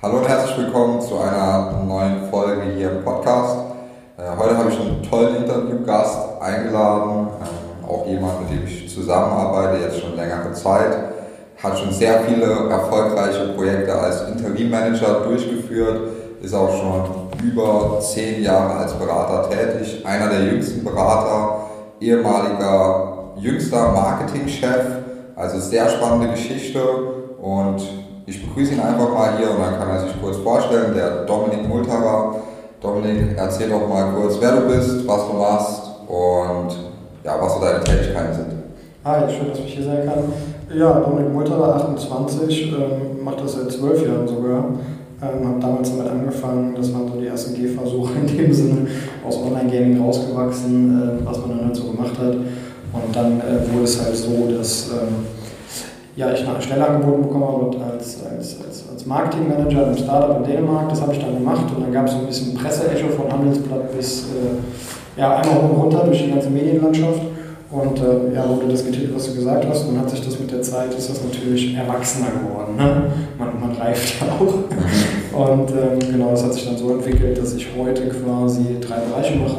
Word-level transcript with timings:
Hallo 0.00 0.18
und 0.18 0.28
herzlich 0.28 0.56
willkommen 0.58 1.00
zu 1.00 1.18
einer 1.18 1.82
neuen 1.84 2.30
Folge 2.30 2.70
hier 2.76 2.92
im 2.92 3.02
Podcast. 3.02 3.56
Äh, 4.16 4.30
heute 4.38 4.56
habe 4.56 4.70
ich 4.70 4.78
einen 4.78 5.02
tollen 5.02 5.34
Interviewgast 5.34 6.40
eingeladen, 6.40 7.26
ähm, 7.40 7.84
auch 7.84 8.06
jemand, 8.06 8.42
mit 8.42 8.60
dem 8.60 8.64
ich 8.64 8.88
zusammenarbeite, 8.88 9.82
jetzt 9.82 10.00
schon 10.00 10.14
längere 10.14 10.52
Zeit. 10.52 10.96
Hat 11.60 11.76
schon 11.76 11.90
sehr 11.90 12.20
viele 12.20 12.70
erfolgreiche 12.70 13.54
Projekte 13.56 13.92
als 13.92 14.22
Interimmanager 14.28 15.22
durchgeführt, 15.24 16.12
ist 16.42 16.54
auch 16.54 16.78
schon 16.78 17.02
über 17.44 17.98
zehn 17.98 18.44
Jahre 18.44 18.74
als 18.74 18.92
Berater 18.92 19.50
tätig, 19.50 20.06
einer 20.06 20.28
der 20.28 20.42
jüngsten 20.42 20.84
Berater, 20.84 21.66
ehemaliger 21.98 23.32
jüngster 23.38 23.90
Marketingchef, 23.90 24.84
also 25.34 25.58
sehr 25.58 25.88
spannende 25.88 26.28
Geschichte 26.28 26.80
und 27.42 27.82
ich 28.28 28.46
begrüße 28.46 28.74
ihn 28.74 28.80
einfach 28.80 29.10
mal 29.10 29.38
hier 29.38 29.50
und 29.50 29.60
dann 29.60 29.78
kann 29.78 29.88
er 29.88 30.00
sich 30.00 30.20
kurz 30.20 30.36
vorstellen, 30.36 30.94
der 30.94 31.24
Dominik 31.24 31.66
Multerer. 31.66 32.36
Dominik, 32.80 33.36
erzähl 33.36 33.70
doch 33.70 33.88
mal 33.88 34.12
kurz, 34.14 34.36
wer 34.40 34.52
du 34.52 34.68
bist, 34.68 35.08
was 35.08 35.26
du 35.26 35.32
machst 35.32 35.82
und 36.06 36.76
ja, 37.24 37.36
was 37.40 37.54
so 37.54 37.60
deine 37.60 37.82
Tätigkeiten 37.82 38.34
sind. 38.34 38.46
Hi, 39.04 39.22
schön, 39.28 39.48
dass 39.48 39.58
ich 39.60 39.74
hier 39.74 39.84
sein 39.84 40.04
kann. 40.04 40.78
Ja, 40.78 41.00
Dominik 41.00 41.32
Multerer, 41.32 41.76
28, 41.76 42.72
ähm, 42.72 43.24
mache 43.24 43.36
das 43.42 43.54
seit 43.54 43.72
zwölf 43.72 44.06
Jahren 44.06 44.28
sogar. 44.28 44.64
Ähm, 45.20 45.48
habe 45.48 45.60
damals 45.60 45.90
damit 45.90 46.12
angefangen, 46.12 46.74
das 46.76 46.92
waren 46.92 47.08
so 47.10 47.18
die 47.18 47.26
ersten 47.26 47.54
Gehversuche 47.54 48.12
in 48.20 48.26
dem 48.36 48.52
Sinne 48.52 48.86
aus 49.26 49.38
Online-Gaming 49.38 50.00
rausgewachsen, 50.00 51.22
äh, 51.22 51.26
was 51.26 51.38
man 51.40 51.48
dann 51.50 51.64
halt 51.64 51.76
so 51.76 51.84
gemacht 51.84 52.16
hat. 52.18 52.34
Und 52.34 53.16
dann 53.16 53.40
äh, 53.40 53.72
wurde 53.72 53.84
es 53.84 54.00
halt 54.00 54.14
so, 54.14 54.48
dass 54.56 54.90
ähm, 54.90 55.26
ja, 56.18 56.32
ich 56.32 56.44
eine 56.44 56.60
Stelle 56.60 56.84
angeboten 56.84 57.22
bekommen 57.22 57.44
habe 57.44 57.92
als, 57.92 58.18
als, 58.24 58.56
als, 58.66 58.84
als 58.90 59.06
Marketingmanager 59.06 59.86
im 59.86 59.96
Startup 59.96 60.36
in 60.38 60.50
Dänemark. 60.50 60.88
Das 60.88 61.00
habe 61.00 61.12
ich 61.12 61.20
dann 61.20 61.34
gemacht 61.34 61.66
und 61.74 61.80
dann 61.80 61.92
gab 61.92 62.06
es 62.06 62.12
so 62.12 62.18
ein 62.18 62.26
bisschen 62.26 62.54
Presseecho 62.54 63.08
von 63.16 63.30
Handelsblatt 63.30 63.96
bis 63.96 64.24
äh, 64.24 65.20
ja, 65.20 65.36
einmal 65.36 65.62
hoch 65.62 65.70
und 65.70 65.80
runter 65.82 66.02
durch 66.06 66.24
die 66.24 66.30
ganze 66.30 66.50
Medienlandschaft. 66.50 67.20
Und 67.70 67.98
äh, 68.00 68.34
ja, 68.34 68.48
wurde 68.48 68.66
das 68.68 68.84
getitelt, 68.84 69.14
was 69.14 69.26
du 69.26 69.34
gesagt 69.34 69.64
hast, 69.68 69.84
und 69.84 69.94
dann 69.94 70.02
hat 70.02 70.10
sich 70.10 70.24
das 70.24 70.40
mit 70.40 70.50
der 70.50 70.62
Zeit, 70.62 70.92
ist 70.94 71.10
das 71.10 71.22
natürlich 71.22 71.76
erwachsener 71.76 72.28
geworden. 72.30 72.76
Ne? 72.76 73.02
Man, 73.38 73.60
man 73.60 73.72
reift 73.76 74.20
ja 74.20 74.26
auch. 74.40 74.54
Mhm. 74.54 75.38
Und 75.38 75.70
ähm, 75.70 75.98
genau, 76.10 76.30
das 76.32 76.42
hat 76.42 76.54
sich 76.54 76.66
dann 76.66 76.78
so 76.78 76.90
entwickelt, 76.94 77.38
dass 77.38 77.54
ich 77.54 77.68
heute 77.78 78.08
quasi 78.08 78.64
drei 78.80 78.96
Bereiche 78.96 79.36
mache. 79.36 79.58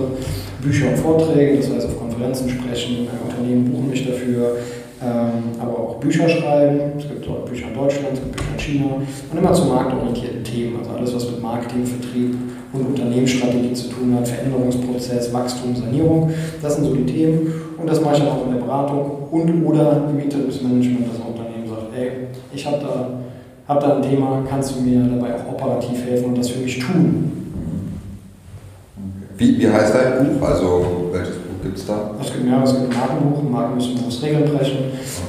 Bücher 0.61 0.89
und 0.89 0.97
Vorträge, 0.97 1.57
das 1.57 1.69
heißt 1.71 1.85
auf 1.85 1.99
Konferenzen 1.99 2.49
sprechen, 2.49 3.07
Unternehmen 3.29 3.71
buchen 3.71 3.91
mich 3.91 4.05
dafür, 4.05 4.57
aber 5.01 5.71
auch 5.71 5.95
Bücher 5.95 6.27
schreiben. 6.27 6.79
Es 6.97 7.07
gibt 7.07 7.25
dort 7.25 7.45
Bücher 7.45 7.67
in 7.67 7.73
Deutschland, 7.73 8.13
es 8.13 8.19
gibt 8.19 8.35
Bücher 8.35 8.51
in 8.53 8.59
China 8.59 8.85
und 9.31 9.37
immer 9.37 9.53
zu 9.53 9.65
marktorientierten 9.65 10.43
Themen, 10.43 10.79
also 10.79 10.91
alles, 10.91 11.15
was 11.15 11.31
mit 11.31 11.41
Marketing, 11.41 11.85
Vertrieb 11.85 12.35
und 12.73 12.81
Unternehmensstrategie 12.81 13.73
zu 13.73 13.89
tun 13.89 14.15
hat, 14.15 14.27
Veränderungsprozess, 14.27 15.33
Wachstum, 15.33 15.75
Sanierung. 15.75 16.31
Das 16.61 16.75
sind 16.75 16.85
so 16.85 16.95
die 16.95 17.05
Themen 17.05 17.51
und 17.77 17.89
das 17.89 18.01
mache 18.01 18.15
ich 18.15 18.19
dann 18.19 18.29
auch 18.29 18.45
in 18.45 18.53
der 18.53 18.61
Beratung 18.61 19.27
und 19.31 19.65
oder 19.65 20.09
im 20.09 20.29
dass 20.29 20.61
ein 20.61 20.65
Unternehmen 20.69 21.67
sagt, 21.67 21.95
ey, 21.97 22.11
ich 22.53 22.65
habe 22.65 22.77
da, 22.81 23.09
hab 23.67 23.79
da 23.79 23.95
ein 23.95 24.01
Thema, 24.01 24.43
kannst 24.49 24.75
du 24.75 24.81
mir 24.81 25.01
dabei 25.01 25.35
auch 25.35 25.53
operativ 25.53 26.03
helfen 26.05 26.25
und 26.25 26.37
das 26.37 26.49
für 26.49 26.59
mich 26.59 26.79
tun? 26.79 27.31
Wie, 29.37 29.57
wie 29.57 29.69
heißt 29.69 29.95
dein 29.95 30.25
Buch? 30.25 30.45
Also 30.45 30.85
welches 31.13 31.38
gibt 31.61 31.77
es 31.77 31.85
da? 31.85 32.11
Es 32.21 32.31
gibt, 32.33 32.47
ja, 32.47 32.63
es 32.63 32.71
gibt 32.73 32.93
ein 32.93 32.99
Markenbuch, 32.99 33.49
Marken 33.49 33.75
müssen 33.75 33.95
bewusst 33.95 34.23
Regeln 34.23 34.45
brechen. 34.45 34.77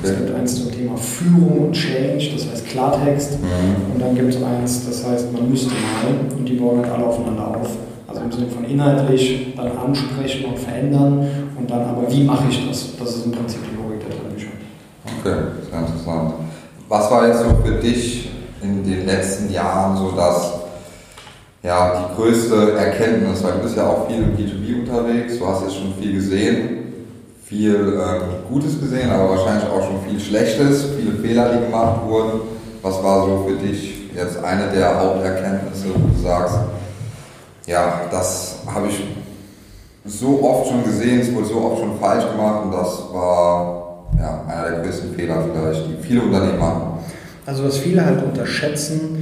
Okay. 0.00 0.02
Es 0.02 0.16
gibt 0.16 0.34
eins 0.34 0.56
zum 0.56 0.72
Thema 0.72 0.96
Führung 0.96 1.66
und 1.66 1.72
Change, 1.72 2.30
das 2.34 2.50
heißt 2.50 2.66
Klartext. 2.66 3.38
Mhm. 3.40 3.94
Und 3.94 4.00
dann 4.00 4.14
gibt 4.14 4.34
es 4.34 4.42
eins, 4.42 4.86
das 4.86 5.06
heißt, 5.06 5.32
man 5.32 5.50
müsste 5.50 5.70
mal 5.70 6.36
und 6.36 6.48
die 6.48 6.54
bauen 6.54 6.78
halt 6.78 6.92
alle 6.92 7.06
aufeinander 7.06 7.48
auf. 7.48 7.68
Also 8.06 8.22
im 8.22 8.32
Sinne 8.32 8.46
von 8.48 8.64
inhaltlich, 8.64 9.54
dann 9.56 9.70
ansprechen 9.76 10.46
und 10.46 10.58
verändern 10.58 11.26
und 11.56 11.70
dann 11.70 11.82
aber, 11.82 12.10
wie 12.10 12.24
mache 12.24 12.44
ich 12.50 12.68
das? 12.68 12.96
Das 12.98 13.16
ist 13.16 13.26
im 13.26 13.32
Prinzip 13.32 13.60
die 13.70 13.76
Logik 13.76 14.00
der 14.00 14.16
drei 14.18 14.34
Bücher. 14.34 14.50
Okay, 15.20 15.36
sehr 15.70 15.80
interessant. 15.80 16.34
Was 16.88 17.10
war 17.10 17.28
jetzt 17.28 17.40
so 17.40 17.50
für 17.64 17.80
dich 17.80 18.30
in 18.62 18.84
den 18.84 19.06
letzten 19.06 19.52
Jahren 19.52 19.96
so 19.96 20.10
das 20.16 20.59
ja, 21.62 22.08
die 22.08 22.16
größte 22.16 22.72
Erkenntnis, 22.72 23.42
weil 23.44 23.52
du 23.52 23.58
bist 23.60 23.76
ja 23.76 23.86
auch 23.86 24.06
viel 24.06 24.18
im 24.18 24.36
B2B 24.36 24.80
unterwegs, 24.80 25.38
du 25.38 25.46
hast 25.46 25.62
jetzt 25.62 25.76
schon 25.76 25.94
viel 26.00 26.14
gesehen, 26.14 26.80
viel 27.44 27.74
ähm, 27.74 28.22
Gutes 28.48 28.80
gesehen, 28.80 29.10
aber 29.10 29.30
wahrscheinlich 29.30 29.68
auch 29.68 29.84
schon 29.84 30.00
viel 30.08 30.18
Schlechtes, 30.18 30.86
viele 30.96 31.12
Fehler, 31.18 31.52
die 31.52 31.66
gemacht 31.66 32.00
wurden. 32.06 32.40
Was 32.82 33.02
war 33.02 33.26
so 33.26 33.46
für 33.46 33.56
dich 33.56 34.10
jetzt 34.16 34.42
eine 34.42 34.68
der 34.74 34.98
Haupterkenntnisse, 34.98 35.88
wo 35.94 36.08
du 36.08 36.22
sagst, 36.22 36.56
ja, 37.66 38.02
das 38.10 38.60
habe 38.66 38.88
ich 38.88 39.04
so 40.04 40.42
oft 40.42 40.70
schon 40.70 40.82
gesehen, 40.84 41.20
es 41.20 41.34
wurde 41.34 41.46
so 41.46 41.60
oft 41.60 41.80
schon 41.80 41.98
falsch 41.98 42.24
gemacht 42.30 42.64
und 42.64 42.72
das 42.72 43.02
war 43.12 44.06
ja, 44.18 44.44
einer 44.48 44.70
der 44.70 44.80
größten 44.80 45.14
Fehler 45.14 45.44
vielleicht, 45.52 45.86
die 45.86 46.02
viele 46.02 46.22
Unternehmen 46.22 46.58
machen. 46.58 46.82
Also 47.44 47.64
was 47.64 47.78
viele 47.78 48.04
halt 48.04 48.22
unterschätzen, 48.22 49.19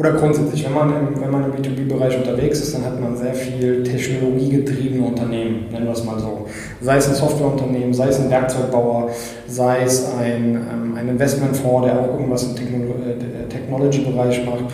oder 0.00 0.12
grundsätzlich, 0.12 0.64
wenn 0.64 0.72
man 0.72 0.88
im, 0.88 1.20
wenn 1.20 1.30
man 1.30 1.44
im 1.44 1.52
B2B-Bereich 1.52 2.16
unterwegs 2.16 2.60
ist, 2.60 2.74
dann 2.74 2.86
hat 2.86 2.98
man 2.98 3.14
sehr 3.18 3.34
viel 3.34 3.82
technologiegetriebene 3.82 5.06
Unternehmen, 5.06 5.66
nennen 5.70 5.84
wir 5.84 5.92
es 5.92 6.04
mal 6.04 6.18
so. 6.18 6.46
Sei 6.80 6.96
es 6.96 7.08
ein 7.08 7.14
Softwareunternehmen, 7.14 7.92
sei 7.92 8.08
es 8.08 8.18
ein 8.18 8.30
Werkzeugbauer, 8.30 9.10
sei 9.46 9.82
es 9.82 10.06
ein, 10.18 10.54
ähm, 10.54 10.94
ein 10.96 11.06
Investmentfonds, 11.06 11.86
der 11.86 12.00
auch 12.00 12.14
irgendwas 12.14 12.44
im 12.44 12.56
äh, 12.56 13.46
Technology-Bereich 13.50 14.46
macht, 14.46 14.64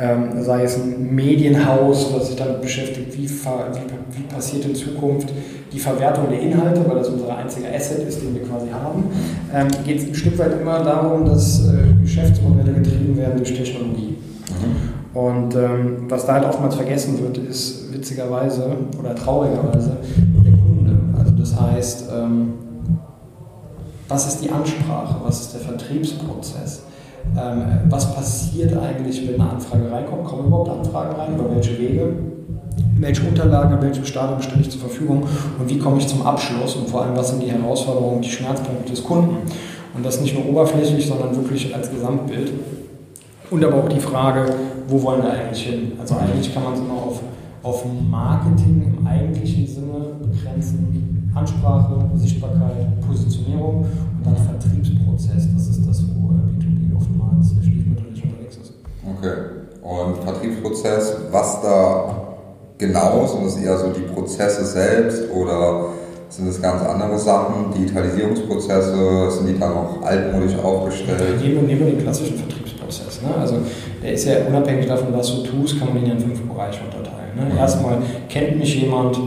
ähm, 0.00 0.42
sei 0.42 0.64
es 0.64 0.76
ein 0.76 1.14
Medienhaus, 1.14 2.12
das 2.12 2.26
sich 2.26 2.36
damit 2.36 2.60
beschäftigt, 2.60 3.16
wie, 3.16 3.28
wie, 3.28 4.18
wie 4.18 4.22
passiert 4.34 4.64
in 4.64 4.74
Zukunft 4.74 5.28
die 5.72 5.78
Verwertung 5.78 6.28
der 6.28 6.40
Inhalte, 6.40 6.84
weil 6.88 6.96
das 6.96 7.08
unser 7.08 7.36
einziger 7.36 7.68
Asset 7.72 8.08
ist, 8.08 8.20
den 8.20 8.34
wir 8.34 8.42
quasi 8.42 8.66
haben, 8.70 9.04
ähm, 9.54 9.68
geht 9.86 10.00
es 10.00 10.08
ein 10.08 10.14
Stück 10.16 10.36
weit 10.38 10.60
immer 10.60 10.82
darum, 10.82 11.24
dass 11.24 11.68
äh, 11.68 12.02
Geschäftsmodelle 12.02 12.72
getrieben 12.72 13.16
werden 13.16 13.36
durch 13.36 13.54
Technologie. 13.54 14.11
Und 15.14 15.54
ähm, 15.54 16.06
was 16.08 16.26
da 16.26 16.34
halt 16.34 16.46
oftmals 16.46 16.74
vergessen 16.74 17.18
wird, 17.20 17.36
ist 17.38 17.92
witzigerweise 17.92 18.76
oder 18.98 19.14
traurigerweise 19.14 19.98
der 20.44 20.52
Kunde. 20.52 20.98
Also 21.18 21.32
das 21.32 21.60
heißt, 21.60 22.04
ähm, 22.14 22.54
was 24.08 24.26
ist 24.26 24.44
die 24.44 24.50
Ansprache, 24.50 25.16
was 25.24 25.40
ist 25.40 25.54
der 25.54 25.60
Vertriebsprozess? 25.60 26.82
Ähm, 27.36 27.62
was 27.88 28.14
passiert 28.14 28.76
eigentlich, 28.76 29.26
wenn 29.28 29.40
eine 29.40 29.50
Anfrage 29.50 29.90
reinkommt? 29.90 30.24
Kommen 30.24 30.46
überhaupt 30.46 30.70
Anfragen 30.70 31.14
rein? 31.14 31.34
Über 31.34 31.54
welche 31.54 31.78
Wege? 31.78 32.14
Welche 32.98 33.26
Unterlagen, 33.26 33.74
in 33.74 33.82
welchem 33.82 34.04
Stadium 34.04 34.40
stelle 34.40 34.62
ich 34.62 34.70
zur 34.70 34.80
Verfügung 34.80 35.24
und 35.58 35.68
wie 35.68 35.78
komme 35.78 35.98
ich 35.98 36.06
zum 36.06 36.24
Abschluss 36.24 36.76
und 36.76 36.88
vor 36.88 37.02
allem, 37.02 37.16
was 37.16 37.30
sind 37.30 37.42
die 37.42 37.50
Herausforderungen, 37.50 38.22
die 38.22 38.30
Schmerzpunkte 38.30 38.90
des 38.90 39.02
Kunden? 39.04 39.36
Und 39.94 40.06
das 40.06 40.20
nicht 40.20 40.34
nur 40.34 40.48
oberflächlich, 40.48 41.06
sondern 41.06 41.36
wirklich 41.36 41.74
als 41.74 41.90
Gesamtbild. 41.90 42.52
Und 43.52 43.62
aber 43.62 43.84
auch 43.84 43.88
die 43.88 44.00
Frage, 44.00 44.46
wo 44.88 45.02
wollen 45.02 45.22
wir 45.22 45.30
eigentlich 45.30 45.66
hin? 45.66 45.92
Also 46.00 46.16
eigentlich 46.16 46.54
kann 46.54 46.64
man 46.64 46.72
es 46.72 46.80
immer 46.80 46.94
auf, 46.94 47.20
auf 47.62 47.84
Marketing 48.10 48.94
im 48.96 49.06
eigentlichen 49.06 49.66
Sinne 49.66 50.16
begrenzen. 50.22 51.30
Ansprache, 51.34 52.10
Sichtbarkeit, 52.14 52.98
Positionierung 53.06 53.84
und 53.84 54.24
dann 54.24 54.36
Vertriebsprozess. 54.36 55.48
Das 55.52 55.68
ist 55.68 55.86
das, 55.86 56.02
wo 56.14 56.32
B2B 56.32 56.96
oftmals 56.96 57.50
stiefmütterlich 57.62 58.24
unterwegs 58.24 58.56
ist. 58.56 58.72
Okay. 59.18 59.34
Und 59.82 60.24
Vertriebsprozess, 60.24 61.16
was 61.30 61.60
da 61.60 62.36
genau 62.78 63.24
ist, 63.24 63.32
sind 63.32 63.44
das 63.44 63.56
eher 63.58 63.76
so 63.76 63.88
die 63.92 64.12
Prozesse 64.14 64.64
selbst 64.64 65.30
oder 65.30 65.88
sind 66.30 66.48
es 66.48 66.62
ganz 66.62 66.82
andere 66.82 67.18
Sachen, 67.18 67.70
Digitalisierungsprozesse, 67.74 69.30
sind 69.30 69.46
die 69.48 69.58
dann 69.58 69.74
noch 69.74 70.02
altmodisch 70.02 70.58
aufgestellt? 70.58 71.38
Nehmen 71.42 71.68
wir 71.68 71.86
den 71.86 71.98
klassischen 71.98 72.38
Vertriebsprozess. 72.92 73.22
Ne? 73.22 73.34
Also 73.40 73.56
der 74.02 74.12
ist 74.12 74.26
ja 74.26 74.34
unabhängig 74.46 74.86
davon, 74.86 75.08
was 75.12 75.28
du 75.28 75.42
tust, 75.42 75.78
kann 75.78 75.88
man 75.92 76.04
ihn 76.04 76.12
in 76.12 76.18
fünf 76.18 76.40
Bereiche 76.42 76.80
unterteilen. 76.84 77.30
Ne? 77.36 77.58
Erstmal 77.58 77.98
kennt 78.28 78.58
mich 78.58 78.80
jemand, 78.80 79.18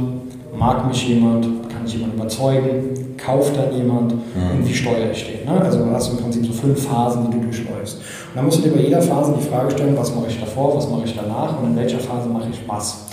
mag 0.57 0.87
mich 0.87 1.07
jemand, 1.07 1.45
kann 1.69 1.85
ich 1.85 1.93
jemand 1.93 2.13
überzeugen, 2.13 3.15
kauft 3.17 3.55
dann 3.57 3.75
jemand 3.75 4.13
mhm. 4.13 4.59
und 4.59 4.67
wie 4.67 4.73
steuere 4.73 5.11
ich 5.11 5.25
den. 5.25 5.45
Ne? 5.45 5.59
Also 5.61 5.79
du 5.79 5.91
hast 5.91 6.11
im 6.11 6.17
Prinzip 6.17 6.45
so 6.45 6.53
fünf 6.53 6.87
Phasen, 6.87 7.29
die 7.29 7.37
du 7.37 7.43
durchläufst. 7.43 7.97
Und 7.97 8.35
dann 8.35 8.45
musst 8.45 8.59
du 8.59 8.69
dir 8.69 8.75
bei 8.75 8.81
jeder 8.81 9.01
Phase 9.01 9.33
die 9.39 9.47
Frage 9.47 9.71
stellen, 9.71 9.97
was 9.97 10.13
mache 10.13 10.27
ich 10.29 10.39
davor, 10.39 10.75
was 10.77 10.89
mache 10.89 11.03
ich 11.05 11.15
danach 11.15 11.59
und 11.59 11.69
in 11.69 11.75
welcher 11.75 11.99
Phase 11.99 12.29
mache 12.29 12.47
ich 12.51 12.59
was. 12.67 13.05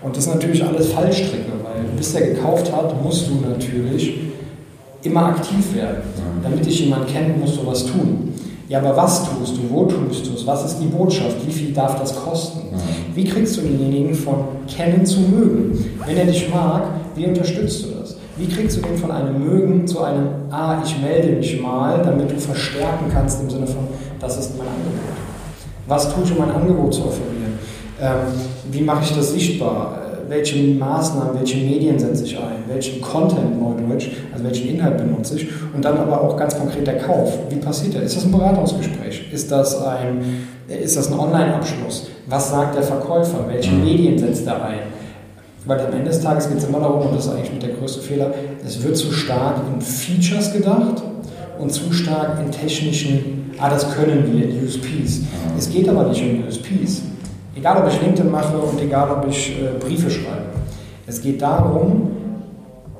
Und 0.00 0.16
das 0.16 0.26
ist 0.26 0.34
natürlich 0.34 0.64
alles 0.64 0.92
Fallstricke, 0.92 1.52
weil 1.64 1.82
bis 1.96 2.12
der 2.12 2.28
gekauft 2.28 2.72
hat, 2.72 3.02
musst 3.02 3.28
du 3.28 3.34
natürlich 3.48 4.14
immer 5.02 5.26
aktiv 5.26 5.74
werden. 5.74 6.02
Damit 6.42 6.64
dich 6.64 6.80
jemand 6.80 7.08
kennt, 7.08 7.38
musst 7.40 7.56
du 7.56 7.66
was 7.66 7.86
tun. 7.86 8.27
Ja, 8.68 8.80
aber 8.80 8.94
was 8.96 9.24
tust 9.24 9.56
du? 9.56 9.70
Wo 9.70 9.86
tust 9.86 10.26
du 10.26 10.34
es? 10.34 10.46
Was 10.46 10.64
ist 10.66 10.78
die 10.78 10.86
Botschaft? 10.86 11.36
Wie 11.46 11.52
viel 11.52 11.72
darf 11.72 11.98
das 11.98 12.14
kosten? 12.14 12.60
Wie 13.14 13.24
kriegst 13.24 13.56
du 13.56 13.62
denjenigen 13.62 14.14
von 14.14 14.44
kennen 14.66 15.06
zu 15.06 15.20
mögen? 15.20 15.96
Wenn 16.04 16.16
er 16.18 16.26
dich 16.26 16.52
mag, 16.52 16.82
wie 17.14 17.26
unterstützt 17.26 17.84
du 17.84 17.88
das? 17.98 18.16
Wie 18.36 18.46
kriegst 18.46 18.76
du 18.76 18.82
den 18.82 18.96
von 18.98 19.10
einem 19.10 19.42
Mögen 19.42 19.86
zu 19.86 20.02
einem 20.02 20.28
Ah, 20.50 20.82
ich 20.84 21.00
melde 21.00 21.36
mich 21.36 21.60
mal, 21.60 22.02
damit 22.04 22.30
du 22.30 22.38
verstärken 22.38 23.06
kannst 23.12 23.42
im 23.42 23.50
Sinne 23.50 23.66
von, 23.66 23.88
das 24.20 24.38
ist 24.38 24.56
mein 24.58 24.68
Angebot? 24.68 25.16
Was 25.86 26.14
tue 26.14 26.24
ich, 26.24 26.32
um 26.32 26.38
mein 26.38 26.50
Angebot 26.50 26.94
zu 26.94 27.00
offerieren? 27.06 27.58
Ähm, 28.00 28.16
wie 28.70 28.82
mache 28.82 29.02
ich 29.02 29.16
das 29.16 29.32
sichtbar? 29.32 30.07
Welche 30.28 30.62
Maßnahmen, 30.74 31.38
welche 31.38 31.58
Medien 31.58 31.98
setze 31.98 32.24
ich 32.24 32.36
ein, 32.36 32.64
welchen 32.68 33.00
Content, 33.00 33.60
Neudeutsch, 33.60 34.10
also 34.32 34.44
welchen 34.44 34.68
Inhalt 34.68 34.98
benutze 34.98 35.36
ich 35.36 35.48
und 35.74 35.84
dann 35.84 35.96
aber 35.96 36.20
auch 36.20 36.36
ganz 36.36 36.56
konkret 36.58 36.86
der 36.86 36.98
Kauf. 36.98 37.38
Wie 37.50 37.56
passiert 37.56 37.94
der? 37.94 38.02
Ist 38.02 38.16
das 38.16 38.24
ein 38.24 38.32
Beratungsgespräch? 38.32 39.32
Ist 39.32 39.50
das 39.50 39.82
ein, 39.82 40.46
ist 40.68 40.96
das 40.96 41.10
ein 41.10 41.18
Online-Abschluss? 41.18 42.10
Was 42.26 42.50
sagt 42.50 42.76
der 42.76 42.82
Verkäufer? 42.82 43.44
Welche. 43.48 43.72
Medien 43.72 44.18
setzt 44.18 44.46
er 44.46 44.64
ein? 44.64 44.78
Weil 45.64 45.80
am 45.80 45.92
Ende 45.92 46.06
des 46.06 46.20
Tages 46.20 46.48
geht 46.48 46.58
es 46.58 46.64
immer 46.64 46.80
darum, 46.80 47.06
und 47.06 47.14
das 47.14 47.26
ist 47.26 47.32
eigentlich 47.32 47.52
mit 47.52 47.62
der 47.62 47.70
größte 47.70 48.00
Fehler, 48.00 48.32
es 48.64 48.82
wird 48.82 48.96
zu 48.96 49.12
stark 49.12 49.56
in 49.72 49.80
Features 49.80 50.52
gedacht 50.52 51.02
und 51.58 51.70
zu 51.70 51.92
stark 51.92 52.38
in 52.44 52.50
technischen, 52.50 53.50
ah, 53.58 53.68
das 53.68 53.94
können 53.94 54.24
wir, 54.32 54.62
USPs. 54.62 55.20
Mhm. 55.20 55.58
Es 55.58 55.68
geht 55.70 55.88
aber 55.88 56.04
nicht 56.04 56.22
um 56.22 56.46
USPs. 56.46 57.02
Egal, 57.58 57.82
ob 57.82 57.88
ich 57.88 58.00
LinkedIn 58.00 58.30
mache 58.30 58.56
und 58.56 58.80
egal, 58.80 59.10
ob 59.10 59.28
ich 59.28 59.60
äh, 59.60 59.78
Briefe 59.80 60.08
schreibe. 60.08 60.46
Es 61.06 61.20
geht 61.20 61.42
darum, 61.42 62.10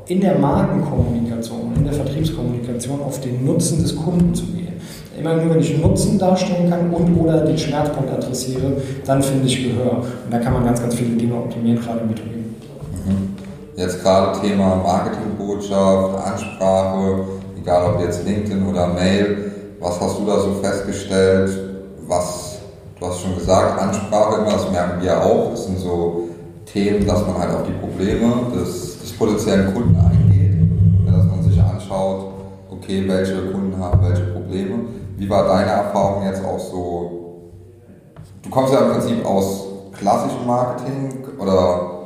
in 0.06 0.20
der 0.20 0.37
Markenkommunikation, 0.38 1.75
in 1.76 1.84
der 1.84 1.93
Vertriebskommunikation 1.93 3.00
auf 3.02 3.20
den 3.20 3.44
Nutzen 3.44 3.82
des 3.82 3.94
Kunden 3.94 4.34
zu 4.34 4.46
gehen. 4.46 4.72
Immer 5.19 5.37
nur, 5.37 5.55
wenn 5.55 5.60
ich 5.60 5.78
Nutzen 5.78 6.19
darstellen 6.19 6.70
kann 6.70 6.90
und 6.90 7.20
oder 7.20 7.44
den 7.44 7.56
Schmerzpunkt 7.56 8.10
adressiere, 8.10 8.72
dann 9.05 9.22
finde 9.22 9.46
ich 9.46 9.62
Gehör. 9.62 9.99
Und 9.99 10.32
da 10.32 10.38
kann 10.38 10.55
man 10.55 10.64
ganz, 10.64 10.81
ganz 10.81 10.94
viele 10.94 11.16
Dinge 11.16 11.34
optimieren, 11.34 11.81
gerade 11.81 12.00
im 12.00 12.08
Betrieb. 12.08 12.32
Mhm. 12.34 13.37
Jetzt 13.76 14.02
gerade 14.02 14.40
Thema 14.40 14.76
Marketingbotschaft, 14.76 16.26
Ansprache, 16.26 17.25
egal 17.61 17.94
ob 17.94 18.00
jetzt 18.00 18.26
LinkedIn 18.26 18.66
oder 18.66 18.88
Mail. 18.88 19.52
Was 19.78 20.00
hast 20.00 20.19
du 20.19 20.26
da 20.26 20.40
so 20.40 20.54
festgestellt? 20.62 21.50
Was 22.08 22.47
Du 22.98 23.06
hast 23.06 23.20
schon 23.20 23.36
gesagt, 23.36 23.80
Ansprache 23.80 24.40
immer, 24.40 24.52
das 24.52 24.70
merken 24.72 25.00
wir 25.00 25.22
auch. 25.22 25.50
Das 25.52 25.66
sind 25.66 25.78
so 25.78 26.30
Themen, 26.64 27.06
dass 27.06 27.24
man 27.24 27.38
halt 27.38 27.54
auf 27.54 27.62
die 27.62 27.72
Probleme 27.72 28.50
des, 28.52 29.00
des 29.00 29.12
potenziellen 29.12 29.72
Kunden 29.72 29.96
eingeht, 29.96 30.56
dass 31.06 31.24
man 31.26 31.42
sich 31.42 31.62
anschaut, 31.62 32.32
okay, 32.70 33.04
welche 33.06 33.52
Kunden 33.52 33.78
haben 33.80 34.02
welche 34.02 34.24
Probleme. 34.32 34.80
Wie 35.16 35.30
war 35.30 35.46
deine 35.46 35.70
Erfahrung 35.70 36.24
jetzt 36.24 36.44
auch 36.44 36.58
so? 36.58 37.50
Du 38.42 38.50
kommst 38.50 38.72
ja 38.72 38.80
im 38.80 38.92
Prinzip 38.92 39.24
aus 39.24 39.66
klassischem 39.92 40.46
Marketing 40.46 41.24
oder 41.38 41.98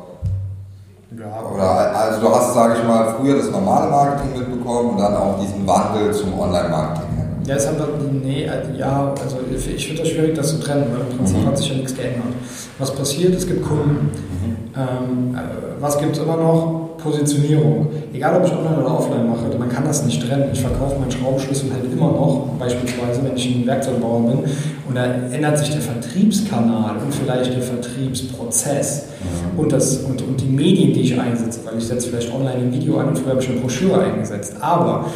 ja, 1.19 1.43
oder 1.55 1.97
also 1.97 2.21
du 2.21 2.35
hast, 2.35 2.55
sage 2.55 2.75
ich 2.79 2.89
mal, 2.89 3.15
früher 3.19 3.37
das 3.37 3.51
normale 3.51 3.91
Marketing 3.91 4.39
mitbekommen 4.39 4.91
und 4.91 4.99
dann 4.99 5.15
auch 5.15 5.39
diesen 5.41 5.67
Wandel 5.67 6.13
zum 6.13 6.39
Online-Marketing. 6.39 7.12
Ja, 7.47 7.57
es 7.57 7.67
hat, 7.67 7.77
nee, 8.23 8.45
äh, 8.45 8.79
ja, 8.79 9.15
also 9.21 9.39
ich 9.53 9.87
finde 9.87 10.03
das 10.03 10.11
schwierig, 10.11 10.35
das 10.35 10.51
zu 10.51 10.61
trennen, 10.61 10.87
weil 10.93 11.01
im 11.11 11.17
Prinzip 11.17 11.39
mhm. 11.39 11.47
hat 11.47 11.59
sich 11.59 11.69
ja 11.71 11.77
nichts 11.77 11.95
geändert. 11.95 12.33
Was 12.79 12.95
passiert? 12.95 13.35
Es 13.35 13.47
gibt 13.47 13.65
Kunden. 13.65 14.11
Mhm. 14.11 14.57
Ähm, 14.77 15.35
äh, 15.35 15.81
was 15.81 15.99
gibt 15.99 16.17
es 16.17 16.23
immer 16.23 16.37
noch? 16.37 16.83
Positionierung. 17.03 17.89
Egal, 18.13 18.37
ob 18.37 18.47
ich 18.47 18.53
online 18.53 18.79
oder 18.79 18.99
offline 18.99 19.29
mache, 19.29 19.59
man 19.59 19.69
kann 19.69 19.85
das 19.85 20.05
nicht 20.05 20.25
trennen. 20.27 20.51
Ich 20.53 20.61
verkaufe 20.61 20.99
meinen 20.99 21.11
Schraubenschlüssel 21.11 21.73
halt 21.73 21.85
immer 21.93 22.13
noch, 22.13 22.51
beispielsweise, 22.59 23.25
wenn 23.25 23.37
ich 23.37 23.47
ein 23.47 23.67
Werkzeugbauer 23.67 24.21
bin, 24.29 24.39
und 24.89 24.95
da 24.95 25.05
ändert 25.05 25.59
sich 25.59 25.71
der 25.71 25.81
Vertriebskanal 25.81 26.97
und 27.05 27.15
vielleicht 27.15 27.55
der 27.55 27.63
Vertriebsprozess 27.63 29.07
mhm. 29.55 29.59
und, 29.59 29.73
das, 29.73 29.99
und, 29.99 30.23
und 30.23 30.41
die 30.41 30.47
Medien, 30.47 30.93
die 30.93 31.01
ich 31.01 31.19
einsetze, 31.19 31.61
weil 31.65 31.79
ich 31.79 31.85
setze 31.85 32.09
vielleicht 32.09 32.33
online 32.33 32.57
ein 32.57 32.73
Video 32.73 32.99
an 32.99 33.09
und 33.09 33.19
früher 33.19 33.31
habe 33.31 33.43
ich 33.43 33.49
eine 33.49 33.61
Broschüre 33.61 34.01
eingesetzt. 34.01 34.55
Aber 34.61 35.07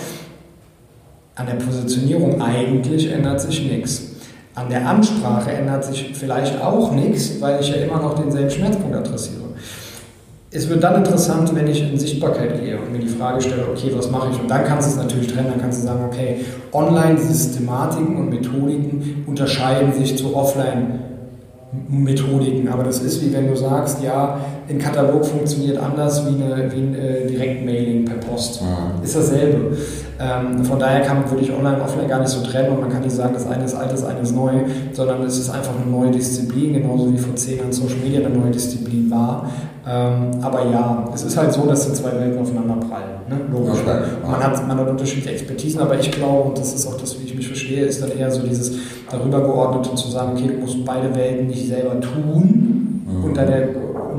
an 1.37 1.47
der 1.47 1.55
Positionierung 1.55 2.41
eigentlich 2.41 3.12
ändert 3.12 3.41
sich 3.41 3.71
nichts. 3.71 4.03
An 4.55 4.71
der 4.71 4.88
Ansprache 4.88 5.53
ändert 5.53 5.85
sich 5.85 6.12
vielleicht 6.15 6.62
auch 6.62 6.93
nichts, 6.93 7.41
weil 7.41 7.61
ich 7.61 7.69
ja 7.69 7.77
immer 7.77 8.00
noch 8.00 8.19
denselben 8.19 8.50
Schmerzpunkt 8.50 8.97
adressiere. 8.97 9.43
Es 10.50 10.67
wird 10.71 10.83
dann 10.83 10.97
interessant, 10.97 11.55
wenn 11.55 11.67
ich 11.67 11.83
in 11.83 11.99
Sichtbarkeit 11.99 12.59
gehe 12.59 12.79
und 12.79 12.91
mir 12.91 13.00
die 13.00 13.09
Frage 13.09 13.43
stelle, 13.43 13.67
okay, 13.71 13.93
was 13.94 14.11
mache 14.11 14.31
ich? 14.33 14.41
Und 14.41 14.50
dann 14.50 14.65
kannst 14.65 14.88
du 14.88 14.93
es 14.93 14.97
natürlich 14.97 15.31
trennen, 15.31 15.49
dann 15.50 15.61
kannst 15.61 15.83
du 15.83 15.87
sagen, 15.87 16.05
okay, 16.06 16.47
Online-Systematiken 16.73 18.17
und 18.17 18.31
Methodiken 18.31 19.25
unterscheiden 19.27 19.93
sich 19.93 20.17
zu 20.17 20.35
Offline- 20.35 21.00
Methodiken, 21.89 22.69
aber 22.69 22.85
das 22.85 23.00
ist 23.00 23.23
wie 23.23 23.32
wenn 23.32 23.49
du 23.49 23.56
sagst, 23.56 24.03
ja, 24.03 24.41
ein 24.69 24.79
Katalog 24.79 25.25
funktioniert 25.25 25.79
anders 25.79 26.25
wie, 26.27 26.43
eine, 26.43 26.71
wie 26.73 26.81
ein 26.81 26.95
äh, 26.95 27.27
Direktmailing 27.27 28.05
per 28.05 28.17
Post. 28.17 28.63
Mhm. 28.63 29.05
Ist 29.05 29.17
dasselbe. 29.17 29.77
Ähm, 30.19 30.65
von 30.65 30.79
daher 30.79 31.03
kann, 31.03 31.29
würde 31.31 31.45
ich 31.45 31.53
online, 31.53 31.81
offline 31.83 32.09
gar 32.09 32.21
nicht 32.21 32.31
so 32.31 32.43
trennen 32.43 32.71
und 32.71 32.81
man 32.81 32.91
kann 32.91 33.03
nicht 33.03 33.15
sagen, 33.15 33.35
das 33.35 33.47
eine 33.47 33.65
ist 33.65 33.75
alt, 33.75 33.93
das 33.93 34.05
eine 34.05 34.21
ist 34.21 34.35
neu, 34.35 34.53
sondern 34.93 35.23
es 35.23 35.39
ist 35.39 35.51
einfach 35.51 35.73
eine 35.81 35.91
neue 35.91 36.11
Disziplin, 36.11 36.73
genauso 36.73 37.13
wie 37.13 37.19
vor 37.19 37.35
zehn 37.37 37.59
Jahren 37.59 37.73
Social 37.73 37.99
Media 38.03 38.21
eine 38.21 38.35
neue 38.35 38.51
Disziplin 38.51 39.11
war. 39.11 39.51
Ähm, 39.89 40.43
aber 40.43 40.65
ja, 40.71 41.05
es 41.15 41.23
ist 41.23 41.37
halt 41.37 41.53
so, 41.53 41.67
dass 41.67 41.87
die 41.87 41.93
zwei 41.93 42.13
Welten 42.19 42.41
aufeinander 42.41 42.75
prallen. 42.75 43.21
Ne? 43.29 43.39
Logisch. 43.53 43.81
Okay. 43.83 44.01
Man, 44.23 44.43
hat, 44.43 44.67
man 44.67 44.79
hat 44.79 44.89
unterschiedliche 44.89 45.31
Expertisen, 45.31 45.81
aber 45.81 45.99
ich 45.99 46.11
glaube, 46.11 46.49
und 46.49 46.59
das 46.59 46.75
ist 46.75 46.87
auch 46.89 46.99
das, 46.99 47.21
wie 47.21 47.25
ich 47.25 47.37
mich 47.37 47.47
verstehe, 47.47 47.85
ist 47.85 48.03
dann 48.03 48.11
eher 48.11 48.31
so 48.31 48.43
dieses 48.43 48.73
darüber 49.11 49.43
geordnete 49.43 49.95
zu 49.95 50.09
sagen, 50.09 50.33
okay, 50.33 50.49
du 50.49 50.61
musst 50.61 50.85
beide 50.85 51.15
Welten 51.15 51.47
nicht 51.47 51.69
selber 51.69 52.01
tun 52.01 53.05
mhm. 53.07 53.25
und 53.25 53.37
da 53.37 53.45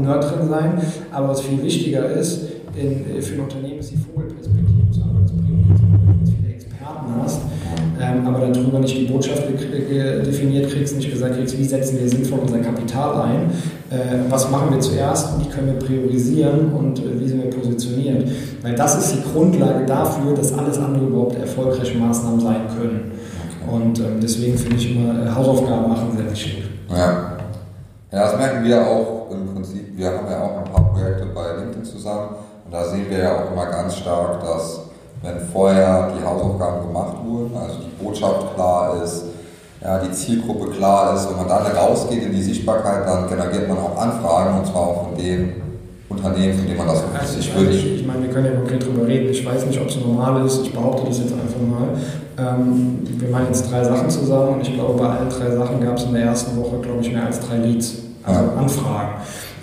Nerd 0.02 0.24
drin 0.24 0.50
sein. 0.50 0.82
Aber 1.12 1.30
was 1.30 1.42
viel 1.42 1.62
wichtiger 1.64 2.10
ist, 2.12 2.42
in, 2.76 3.22
für 3.22 3.34
ein 3.34 3.40
Unternehmen 3.42 3.80
ist 3.80 3.92
die 3.92 3.98
Vogelperspektive 3.98 4.92
zu 4.92 5.02
haben. 5.02 5.20
Das 5.22 5.32
du 5.32 5.38
ganz 5.38 6.30
viele 6.30 6.54
Experten 6.54 7.22
hast, 7.22 7.42
ähm, 8.00 8.28
aber 8.28 8.48
darüber 8.48 8.80
nicht 8.80 8.98
die 8.98 9.06
Botschaft 9.06 9.44
definiert 10.26 10.70
kriegst, 10.70 10.96
nicht 10.96 11.12
gesagt 11.12 11.36
kriegst, 11.36 11.58
wie 11.58 11.64
setzen 11.64 12.00
wir 12.00 12.08
sinnvoll 12.08 12.40
unser 12.40 12.60
Kapital 12.60 13.22
ein, 13.22 13.50
äh, 13.90 14.30
was 14.30 14.50
machen 14.52 14.72
wir 14.72 14.80
zuerst, 14.80 15.40
wie 15.40 15.50
können 15.50 15.68
wir 15.68 15.80
priorisieren 15.80 16.72
und 16.74 17.00
äh, 17.00 17.20
wie 17.20 17.28
sind 17.28 17.44
wir 17.44 17.50
positioniert. 17.50 18.30
Weil 18.62 18.76
das 18.76 18.98
ist 18.98 19.16
die 19.16 19.32
Grundlage 19.32 19.86
dafür, 19.86 20.36
dass 20.36 20.54
alles 20.54 20.78
andere 20.78 21.06
überhaupt 21.06 21.40
erfolgreiche 21.40 21.98
Maßnahmen 21.98 22.40
sein 22.40 22.62
können. 22.78 23.12
Und 23.70 24.00
ähm, 24.00 24.20
deswegen 24.22 24.58
finde 24.58 24.78
ich 24.78 24.96
immer 24.96 25.26
äh, 25.26 25.30
Hausaufgaben 25.30 25.90
machen 25.90 26.16
sehr 26.16 26.32
wichtig. 26.32 26.64
Ja. 26.90 27.38
ja, 28.12 28.32
das 28.32 28.38
merken 28.38 28.66
wir 28.66 28.82
auch 28.82 29.30
im 29.32 29.54
Prinzip. 29.54 29.87
Wir 29.98 30.10
haben 30.10 30.30
ja 30.30 30.44
auch 30.44 30.58
ein 30.60 30.72
paar 30.72 30.94
Projekte 30.94 31.26
bei 31.34 31.58
LinkedIn 31.58 31.84
zusammen 31.84 32.36
und 32.66 32.72
da 32.72 32.84
sehen 32.84 33.08
wir 33.10 33.18
ja 33.18 33.36
auch 33.36 33.52
immer 33.52 33.66
ganz 33.66 33.96
stark, 33.96 34.42
dass 34.42 34.82
wenn 35.24 35.40
vorher 35.52 36.12
die 36.16 36.24
Hausaufgaben 36.24 36.86
gemacht 36.86 37.18
wurden, 37.26 37.58
also 37.58 37.80
die 37.80 38.04
Botschaft 38.04 38.54
klar 38.54 39.02
ist, 39.04 39.24
ja, 39.82 39.98
die 39.98 40.12
Zielgruppe 40.12 40.70
klar 40.70 41.16
ist, 41.16 41.28
wenn 41.28 41.38
man 41.38 41.48
dann 41.48 41.66
rausgeht 41.76 42.22
in 42.22 42.32
die 42.32 42.44
Sichtbarkeit, 42.44 43.08
dann 43.08 43.27
generiert 43.27 43.68
man 43.68 43.80
auch 43.80 43.98
Anfragen 43.98 44.60
und 44.60 44.68
zwar 44.68 44.82
auch 44.82 45.08
von 45.08 45.18
den 45.18 45.63
Unternehmen, 46.10 46.54
von 46.54 46.68
denen 46.68 46.77
man 46.77 46.88
das 46.89 47.04
also 47.20 47.34
sich 47.34 47.56
wünscht. 47.56 47.84
Ich, 47.84 48.01
ich 48.01 48.06
meine, 48.06 48.22
wir 48.22 48.30
können 48.30 48.46
ja 48.46 48.51
konkret 48.51 48.86
drüber 48.86 49.08
reden. 49.08 49.32
Ich 49.32 49.44
weiß 49.44 49.66
nicht, 49.66 49.82
ob 49.82 49.88
es 49.88 49.98
normal 50.00 50.46
ist. 50.46 50.62
Ich 50.62 50.74
behaupte 50.74 51.08
das 51.08 51.18
jetzt 51.18 51.34
einfach 51.34 51.60
mal. 51.60 51.88
Ähm, 52.38 53.00
wir 53.04 53.30
machen 53.30 53.48
jetzt 53.48 53.72
drei 53.72 53.84
Sachen 53.84 54.12
zusammen 54.12 54.54
und 54.56 54.62
ich 54.62 54.75
glaube, 54.75 54.94
bei 54.94 55.10
allen 55.10 55.30
drei 55.30 55.50
Sachen 55.56 55.84
gab 55.84 55.98
es 55.98 56.04
in 56.04 56.13
der 56.13 56.25
ersten 56.25 56.56
Woche, 56.56 56.77
glaube 56.82 57.01
ich, 57.01 57.12
mehr 57.12 57.25
als 57.25 57.39
drei 57.39 57.58
Leads, 57.58 58.07
also. 58.27 58.51
Anfragen. 58.57 59.10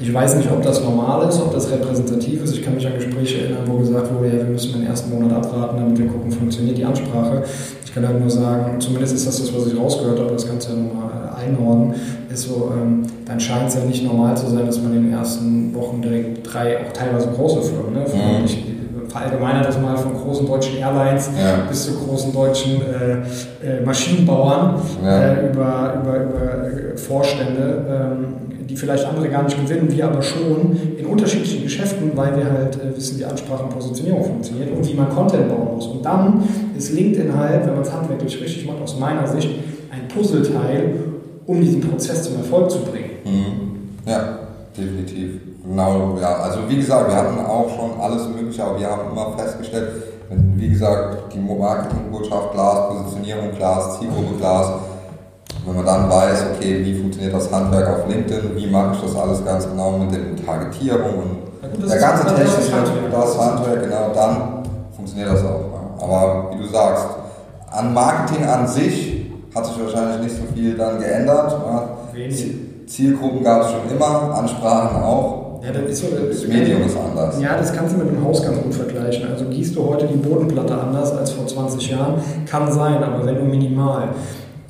Ich 0.01 0.13
weiß 0.13 0.37
nicht, 0.37 0.51
ob 0.51 0.61
das 0.63 0.83
normal 0.83 1.29
ist, 1.29 1.41
ob 1.41 1.53
das 1.53 1.71
repräsentativ 1.71 2.43
ist. 2.43 2.55
Ich 2.55 2.65
kann 2.65 2.75
mich 2.75 2.87
an 2.87 2.95
Gespräche 2.95 3.43
erinnern, 3.43 3.63
wo 3.67 3.79
gesagt 3.79 4.13
wurde, 4.13 4.29
ja, 4.29 4.35
wir 4.39 4.45
müssen 4.45 4.73
den 4.73 4.87
ersten 4.87 5.11
Monat 5.11 5.33
abwarten, 5.33 5.77
damit 5.79 5.99
wir 5.99 6.09
gucken, 6.09 6.33
funktioniert 6.33 6.77
die 6.77 6.85
Ansprache. 6.85 7.45
Ich 7.85 7.95
kann 7.95 8.09
halt 8.09 8.19
nur 8.19 8.31
sagen, 8.31 8.81
zumindest 8.81 9.15
ist 9.15 9.27
das 9.29 9.39
das, 9.39 9.55
was 9.55 9.69
ich 9.69 9.79
rausgehört 9.79 10.19
habe, 10.19 10.33
das 10.33 10.49
kannst 10.49 10.69
du 10.69 10.73
ja 10.73 10.81
nochmal 10.81 11.11
äh, 11.13 11.47
einordnen, 11.47 11.95
ist 12.29 12.49
so, 12.49 12.73
ähm, 12.75 13.03
dann 13.25 13.39
scheint 13.39 13.69
es 13.69 13.77
ja 13.77 13.85
nicht 13.85 14.03
normal 14.03 14.37
zu 14.37 14.49
sein, 14.49 14.67
dass 14.67 14.83
man 14.83 14.97
in 14.97 15.05
den 15.05 15.13
ersten 15.13 15.73
Wochen 15.77 16.03
direkt 16.03 16.53
drei, 16.53 16.79
auch 16.79 16.93
teilweise 16.93 17.29
große 17.29 17.63
Firmen, 17.63 17.93
ne? 17.93 18.01
Mhm. 18.01 18.45
Ich, 18.45 18.65
verallgemeinert 19.15 19.67
das 19.69 19.81
mal 19.81 19.97
von 19.97 20.13
großen 20.13 20.45
deutschen 20.45 20.79
Airlines 20.79 21.31
ja. 21.39 21.67
bis 21.69 21.85
zu 21.85 21.95
großen 21.95 22.33
deutschen 22.33 22.83
äh, 22.83 23.79
äh, 23.79 23.85
Maschinenbauern 23.85 24.75
ja. 25.05 25.23
äh, 25.23 25.51
über, 25.51 26.03
über, 26.03 26.17
über 26.17 26.67
äh, 26.67 26.97
Vorstände, 26.97 27.85
ähm, 27.89 28.35
die 28.75 28.81
vielleicht 28.81 29.07
andere 29.07 29.29
gar 29.29 29.45
nicht 29.45 29.57
gewinnen, 29.61 29.89
wir 29.89 30.05
aber 30.05 30.21
schon 30.21 30.77
in 30.99 31.07
unterschiedlichen 31.07 31.63
Geschäften, 31.63 32.11
weil 32.17 32.37
wir 32.37 32.51
halt 32.51 32.77
äh, 32.77 32.97
wissen, 32.97 33.21
wie 33.21 33.25
Ansprache 33.25 33.63
und 33.63 33.71
Positionierung 33.71 34.25
funktioniert 34.25 34.71
und 34.73 34.87
wie 34.89 34.95
man 34.95 35.09
Content 35.11 35.49
bauen 35.49 35.77
muss. 35.77 35.87
Und 35.87 36.05
dann 36.05 36.43
ist 36.77 36.93
LinkedIn 36.93 37.37
halt, 37.37 37.65
wenn 37.67 37.75
man 37.75 37.83
es 37.83 37.93
handwerklich 37.93 38.41
richtig 38.41 38.67
macht, 38.67 38.83
aus 38.83 38.99
meiner 38.99 39.27
Sicht 39.29 39.49
ein 39.93 40.09
Puzzleteil, 40.09 40.95
um 41.47 41.61
diesen 41.61 41.83
Prozess 41.83 42.25
zum 42.25 42.37
Erfolg 42.39 42.69
zu 42.69 42.81
bringen. 42.81 43.11
Mhm. 43.25 44.11
Ja, 44.11 44.41
definitiv. 44.77 45.41
Genau, 45.65 46.19
ja. 46.21 46.35
Also 46.39 46.61
wie 46.69 46.77
gesagt, 46.77 47.09
wir 47.09 47.17
hatten 47.17 47.39
auch 47.39 47.69
schon 47.77 48.01
alles 48.01 48.29
Mögliche, 48.29 48.65
aber 48.65 48.81
wir 48.81 48.91
haben 48.91 49.13
immer 49.13 49.39
festgestellt, 49.39 49.89
wie 50.57 50.69
gesagt, 50.69 51.33
die 51.33 51.39
Marketingbotschaft 51.39 52.55
ist, 52.55 52.89
Positionierung 52.89 53.51
ist, 53.51 54.01
Zielgruppe 54.01 54.35
ist, 54.35 54.94
wenn 55.67 55.77
man 55.77 55.87
dann 55.87 56.11
weiß, 56.11 56.45
okay, 56.55 56.85
wie 56.85 56.95
funktioniert 56.95 57.35
das 57.35 57.51
Handwerk 57.51 57.89
auf 57.89 58.09
LinkedIn, 58.09 58.57
wie 58.57 58.67
mache 58.67 58.95
ich 58.95 59.01
das 59.03 59.17
alles 59.17 59.45
ganz 59.45 59.69
genau 59.69 59.93
mit 59.93 60.13
der 60.13 60.45
Targetierung 60.45 61.15
und 61.63 61.81
ja, 61.81 61.87
der 61.89 61.99
ganze 61.99 62.27
technische, 62.35 62.73
das 63.11 63.39
Handwerk, 63.39 63.83
genau, 63.83 64.11
dann 64.15 64.63
funktioniert 64.95 65.31
das 65.31 65.45
auch. 65.45 66.03
Aber 66.03 66.51
wie 66.53 66.63
du 66.63 66.69
sagst, 66.69 67.07
an 67.71 67.95
Marketing 67.95 68.45
an 68.45 68.69
sich 68.69 69.31
hat 69.55 69.67
sich 69.67 69.81
wahrscheinlich 69.81 70.23
nicht 70.23 70.37
so 70.37 70.43
viel 70.55 70.77
dann 70.77 70.99
geändert. 70.99 71.57
Wenig. 72.13 72.55
Zielgruppen 72.87 73.43
gab 73.43 73.63
es 73.63 73.71
schon 73.71 73.97
immer, 73.97 74.35
Ansprachen 74.35 75.03
auch. 75.03 75.45
Ja, 75.65 75.73
das, 75.73 75.93
ist 75.93 76.01
so, 76.03 76.09
das 76.15 76.47
Medium 76.47 76.83
ist 76.83 76.97
anders. 76.97 77.41
Ja, 77.41 77.57
das 77.57 77.73
kannst 77.73 77.95
du 77.95 77.99
mit 77.99 78.09
einem 78.09 78.23
Haus 78.23 78.43
ganz 78.43 78.63
gut 78.63 78.75
vergleichen. 78.75 79.31
Also 79.31 79.47
gießt 79.47 79.75
du 79.75 79.89
heute 79.89 80.07
die 80.07 80.17
Bodenplatte 80.17 80.79
anders 80.79 81.13
als 81.13 81.31
vor 81.31 81.47
20 81.47 81.91
Jahren? 81.91 82.17
Kann 82.45 82.71
sein, 82.71 83.03
aber 83.03 83.25
wenn 83.25 83.37
nur 83.37 83.47
minimal. 83.47 84.09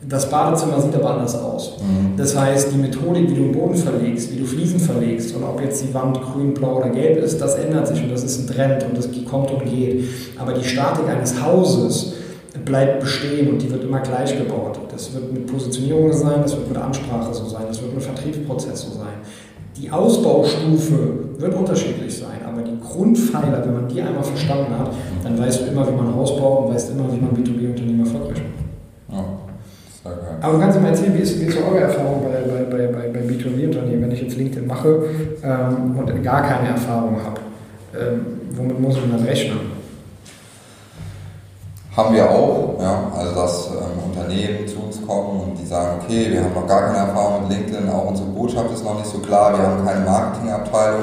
Das 0.09 0.29
Badezimmer 0.29 0.81
sieht 0.81 0.95
aber 0.95 1.13
anders 1.13 1.35
aus. 1.35 1.79
Mhm. 1.79 2.17
Das 2.17 2.37
heißt, 2.37 2.73
die 2.73 2.77
Methodik, 2.77 3.31
wie 3.31 3.35
du 3.35 3.43
den 3.43 3.53
Boden 3.53 3.75
verlegst, 3.75 4.33
wie 4.33 4.39
du 4.39 4.45
Fliesen 4.45 4.79
verlegst 4.79 5.35
und 5.35 5.45
ob 5.45 5.61
jetzt 5.61 5.83
die 5.83 5.95
Wand 5.95 6.21
grün, 6.21 6.53
blau 6.53 6.79
oder 6.79 6.91
gelb 6.91 7.23
ist, 7.23 7.41
das 7.41 7.55
ändert 7.55 7.89
sich 7.89 8.03
und 8.03 8.11
das 8.11 8.23
ist 8.23 8.39
ein 8.41 8.55
Trend 8.55 8.85
und 8.85 8.97
das 8.97 9.09
kommt 9.29 9.51
und 9.51 9.65
geht. 9.65 10.05
Aber 10.39 10.53
die 10.53 10.65
Statik 10.65 11.09
eines 11.09 11.43
Hauses 11.43 12.15
bleibt 12.65 13.01
bestehen 13.01 13.51
und 13.51 13.63
die 13.63 13.71
wird 13.71 13.85
immer 13.85 14.01
gleich 14.01 14.37
gebaut. 14.37 14.79
Das 14.91 15.13
wird 15.15 15.33
mit 15.33 15.47
Positionierung 15.47 16.13
sein, 16.13 16.43
das 16.43 16.55
wird 16.57 16.69
mit 16.69 16.79
Ansprache 16.79 17.33
so 17.33 17.47
sein, 17.47 17.63
das 17.67 17.81
wird 17.81 17.95
mit 17.95 18.03
Vertriebsprozess 18.03 18.83
so 18.83 18.99
sein. 18.99 19.15
Die 19.77 19.91
Ausbaustufe 19.91 20.97
wird 21.39 21.55
unterschiedlich 21.55 22.17
sein, 22.17 22.39
aber 22.47 22.63
die 22.63 22.79
Grundpfeiler, 22.79 23.65
wenn 23.65 23.75
man 23.75 23.89
die 23.89 24.01
einmal 24.01 24.23
verstanden 24.23 24.79
hat, 24.79 24.93
dann 25.25 25.37
weißt 25.39 25.63
du 25.63 25.65
immer, 25.67 25.89
wie 25.89 25.97
man 25.97 26.15
Haus 26.15 26.37
baut 26.37 26.67
und 26.67 26.75
weißt 26.75 26.93
immer, 26.93 27.13
wie 27.13 27.21
man 27.21 27.31
B2B-Unternehmen 27.31 28.01
erfolgreich 28.01 28.39
macht. 28.39 28.64
Aber 30.41 30.53
du 30.53 30.61
kannst 30.61 30.81
mir 30.81 30.89
erzählen, 30.89 31.15
wie 31.15 31.23
ist, 31.23 31.41
wie 31.41 31.47
ist 31.47 31.57
eure 31.57 31.81
Erfahrung 31.81 32.25
bei, 32.25 32.41
bei, 32.41 32.65
bei, 32.65 32.87
bei, 32.89 33.09
bei 33.09 33.21
B2B-Unternehmen, 33.21 34.03
wenn 34.03 34.13
ich 34.13 34.23
jetzt 34.23 34.37
LinkedIn 34.37 34.67
mache 34.67 35.05
ähm, 35.43 35.97
und 35.97 36.23
gar 36.23 36.43
keine 36.43 36.69
Erfahrung 36.69 37.17
habe? 37.25 37.41
Ähm, 37.99 38.41
womit 38.55 38.81
muss 38.81 38.97
ich 38.97 39.11
dann 39.11 39.25
rechnen? 39.25 39.61
Haben 41.97 42.15
wir 42.15 42.29
auch, 42.29 42.77
ja, 42.81 43.13
also 43.17 43.35
dass 43.35 43.69
ähm, 43.69 44.11
Unternehmen 44.11 44.67
zu 44.67 44.81
uns 44.81 45.01
kommen 45.07 45.41
und 45.41 45.59
die 45.59 45.65
sagen, 45.65 46.01
okay, 46.03 46.31
wir 46.31 46.43
haben 46.43 46.55
noch 46.55 46.67
gar 46.67 46.89
keine 46.89 46.99
Erfahrung 46.99 47.49
mit 47.49 47.57
LinkedIn, 47.57 47.89
auch 47.89 48.09
unsere 48.09 48.29
Botschaft 48.29 48.73
ist 48.73 48.85
noch 48.85 48.99
nicht 48.99 49.07
so 49.07 49.19
klar, 49.19 49.57
wir 49.57 49.65
haben 49.65 49.87
keine 49.87 50.05
Marketingabteilung, 50.05 51.03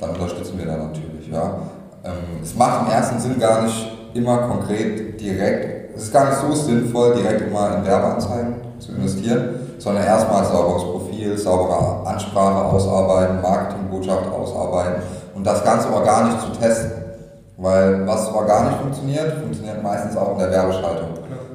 dann 0.00 0.10
unterstützen 0.10 0.56
wir 0.56 0.66
da 0.66 0.76
natürlich. 0.76 1.28
Ja. 1.30 1.58
Ähm, 2.04 2.40
es 2.42 2.54
macht 2.54 2.86
im 2.86 2.92
ersten 2.92 3.18
Sinn 3.18 3.38
gar 3.38 3.62
nicht 3.62 3.92
immer 4.14 4.38
konkret 4.48 5.20
direkt, 5.20 5.77
es 5.98 6.04
ist 6.04 6.12
gar 6.12 6.26
nicht 6.26 6.38
so 6.38 6.54
sinnvoll, 6.54 7.16
direkt 7.16 7.40
immer 7.40 7.76
in 7.76 7.84
Werbeanzeigen 7.84 8.54
zu 8.78 8.92
investieren, 8.92 9.74
sondern 9.78 10.04
erstmal 10.04 10.44
sauberes 10.44 10.84
Profil, 10.84 11.36
saubere 11.36 12.06
Ansprache 12.06 12.66
ausarbeiten, 12.66 13.42
Marketingbotschaft 13.42 14.30
ausarbeiten 14.30 15.02
und 15.34 15.44
das 15.44 15.64
Ganze 15.64 15.92
organisch 15.92 16.40
zu 16.40 16.60
testen. 16.60 16.92
Weil 17.56 18.06
was 18.06 18.32
organisch 18.32 18.74
funktioniert, 18.80 19.40
funktioniert 19.40 19.82
meistens 19.82 20.16
auch 20.16 20.34
in 20.34 20.38
der 20.38 20.52
Werbeschaltung. 20.52 21.08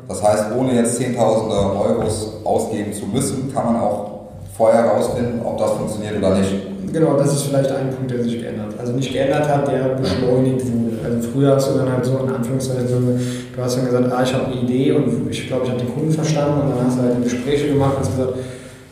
Das 0.10 0.22
heißt, 0.22 0.48
ohne 0.58 0.74
jetzt 0.74 0.98
Zehntausende 0.98 1.56
Euros 1.56 2.34
ausgeben 2.44 2.92
zu 2.92 3.06
müssen, 3.06 3.54
kann 3.54 3.66
man 3.66 3.82
auch 3.82 4.12
vorher 4.58 4.84
herausfinden, 4.84 5.42
ob 5.46 5.58
das 5.58 5.72
funktioniert 5.72 6.18
oder 6.18 6.36
nicht. 6.36 6.73
Genau, 6.92 7.18
das 7.18 7.34
ist 7.34 7.44
vielleicht 7.44 7.72
ein 7.72 7.90
Punkt, 7.92 8.12
der 8.12 8.24
sich 8.24 8.40
geändert 8.40 8.74
hat. 8.74 8.80
Also 8.80 8.94
nicht 8.94 9.12
geändert 9.12 9.48
hat, 9.48 9.68
der 9.68 9.96
beschleunigt 9.96 10.66
wurde. 10.66 10.98
Also 11.04 11.30
früher 11.30 11.56
hast 11.56 11.72
du 11.72 11.78
dann 11.78 11.92
halt 11.92 12.06
so 12.06 12.18
in 12.18 12.30
Anführungszeichen 12.30 12.88
so, 12.88 12.96
du 13.00 13.62
hast 13.62 13.78
dann 13.78 13.86
gesagt, 13.86 14.12
ah, 14.12 14.24
ich 14.24 14.34
habe 14.34 14.46
eine 14.46 14.62
Idee 14.62 14.92
und 14.92 15.30
ich 15.30 15.48
glaube, 15.48 15.66
ich 15.66 15.72
habe 15.72 15.82
den 15.82 15.94
Kunden 15.94 16.12
verstanden 16.12 16.62
und 16.62 16.70
dann 16.76 16.86
hast 16.86 16.98
du 16.98 17.04
halt 17.04 17.24
Gespräche 17.24 17.70
gemacht 17.70 17.94
und 17.98 18.00
hast 18.02 18.18
gesagt, 18.18 18.34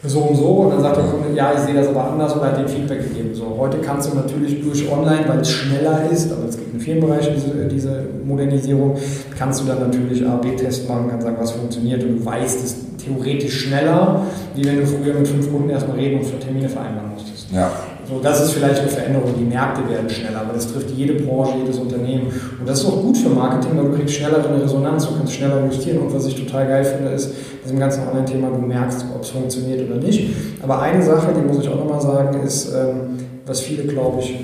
so 0.04 0.20
und 0.20 0.36
so 0.36 0.48
und 0.48 0.72
dann 0.72 0.82
sagt 0.82 0.98
der 0.98 1.04
Kunde, 1.04 1.36
ja, 1.36 1.54
ich 1.54 1.60
sehe 1.60 1.76
das 1.76 1.88
aber 1.90 2.12
anders 2.12 2.34
und 2.34 2.42
hat 2.42 2.58
den 2.58 2.68
Feedback 2.68 3.04
gegeben. 3.08 3.36
So, 3.36 3.56
heute 3.58 3.78
kannst 3.78 4.12
du 4.12 4.16
natürlich 4.16 4.64
durch 4.64 4.92
online, 4.92 5.26
weil 5.28 5.42
es 5.42 5.52
schneller 5.52 6.10
ist, 6.12 6.32
aber 6.32 6.48
es 6.50 6.58
gibt 6.58 6.74
in 6.74 6.80
vielen 6.80 7.02
Bereichen 7.02 7.36
diese, 7.36 7.68
diese 7.68 8.04
Modernisierung, 8.26 8.98
kannst 9.38 9.62
du 9.62 9.66
dann 9.66 9.80
natürlich 9.80 10.26
A-B-Test 10.26 10.90
machen, 10.90 11.08
kannst 11.10 11.26
sagen, 11.26 11.38
was 11.40 11.52
funktioniert 11.52 12.04
und 12.04 12.20
du 12.20 12.26
weißt 12.26 12.64
es 12.64 12.78
theoretisch 12.98 13.68
schneller, 13.68 14.24
wie 14.56 14.66
wenn 14.66 14.80
du 14.80 14.88
früher 14.88 15.14
mit 15.14 15.28
fünf 15.28 15.52
Kunden 15.52 15.70
erstmal 15.70 15.98
reden 15.98 16.20
und 16.20 16.26
für 16.26 16.40
Termine 16.40 16.68
vereinbaren 16.68 17.12
musstest. 17.12 17.31
Ja. 17.52 17.72
So, 18.08 18.20
das 18.20 18.42
ist 18.42 18.54
vielleicht 18.54 18.80
eine 18.82 18.90
Veränderung. 18.90 19.34
Die 19.38 19.44
Märkte 19.44 19.88
werden 19.90 20.10
schneller, 20.10 20.42
aber 20.42 20.54
das 20.54 20.72
trifft 20.72 20.90
jede 20.92 21.14
Branche, 21.14 21.54
jedes 21.60 21.78
Unternehmen. 21.78 22.28
Und 22.60 22.68
das 22.68 22.80
ist 22.80 22.86
auch 22.86 23.02
gut 23.02 23.18
für 23.18 23.30
Marketing, 23.30 23.78
weil 23.78 23.90
du 23.90 23.98
kriegst 23.98 24.16
schneller 24.16 24.44
eine 24.44 24.64
Resonanz, 24.64 25.08
du 25.08 25.16
kannst 25.16 25.34
schneller 25.34 25.64
justieren. 25.66 26.00
Und 26.00 26.14
was 26.14 26.26
ich 26.26 26.36
total 26.36 26.68
geil 26.68 26.84
finde, 26.84 27.12
ist, 27.12 27.32
diesem 27.64 27.80
ganzen 27.80 28.08
Online-Thema, 28.08 28.50
du 28.50 28.62
merkst, 28.62 29.06
ob 29.14 29.22
es 29.22 29.30
funktioniert 29.30 29.90
oder 29.90 30.00
nicht. 30.00 30.34
Aber 30.62 30.82
eine 30.82 31.02
Sache, 31.04 31.34
die 31.36 31.42
muss 31.42 31.64
ich 31.64 31.70
auch 31.70 31.78
nochmal 31.78 32.02
sagen, 32.02 32.42
ist, 32.44 32.74
ähm, 32.74 33.18
was 33.46 33.62
viele, 33.62 33.84
glaube 33.84 34.20
ich, 34.22 34.36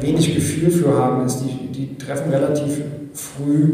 wenig 0.00 0.34
Gefühl 0.34 0.70
für 0.70 0.96
haben, 0.96 1.26
ist, 1.26 1.40
die, 1.40 1.72
die 1.72 1.96
treffen 1.96 2.30
relativ 2.30 2.82
früh 3.14 3.72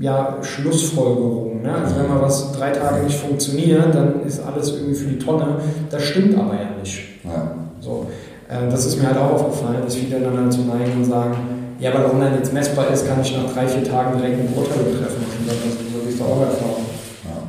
ja, 0.00 0.36
Schlussfolgerungen. 0.42 1.62
Ne? 1.62 1.74
Also 1.74 1.96
wenn 1.96 2.08
mal 2.08 2.22
was 2.22 2.52
drei 2.52 2.70
Tage 2.70 3.04
nicht 3.04 3.18
funktioniert, 3.18 3.94
dann 3.94 4.22
ist 4.26 4.40
alles 4.44 4.72
irgendwie 4.72 4.94
für 4.94 5.08
die 5.08 5.18
Tonne. 5.18 5.56
Das 5.90 6.02
stimmt 6.02 6.38
aber 6.38 6.54
ja 6.54 6.70
nicht. 6.80 7.00
Ja. 7.24 7.52
So, 7.80 8.06
äh, 8.48 8.70
das 8.70 8.86
ist 8.86 9.00
mir 9.00 9.08
halt 9.08 9.18
auch 9.18 9.32
aufgefallen, 9.32 9.82
dass 9.84 9.94
viele 9.94 10.20
dann 10.20 10.36
dazu 10.44 10.60
neigen 10.60 10.92
und 10.96 11.04
sagen, 11.04 11.36
ja, 11.80 11.94
weil 11.94 12.06
online 12.06 12.36
jetzt 12.36 12.52
messbar 12.52 12.88
ist, 12.92 13.06
kann 13.06 13.20
ich 13.20 13.36
nach 13.36 13.52
drei, 13.52 13.66
vier 13.66 13.84
Tagen 13.84 14.18
direkt 14.18 14.40
ein 14.40 14.52
Urteil 14.56 14.84
treffen. 14.98 15.24
Und 15.38 15.46
das, 15.46 16.18
doch 16.18 16.26
auch 16.26 16.40
Erfahrung. 16.40 16.84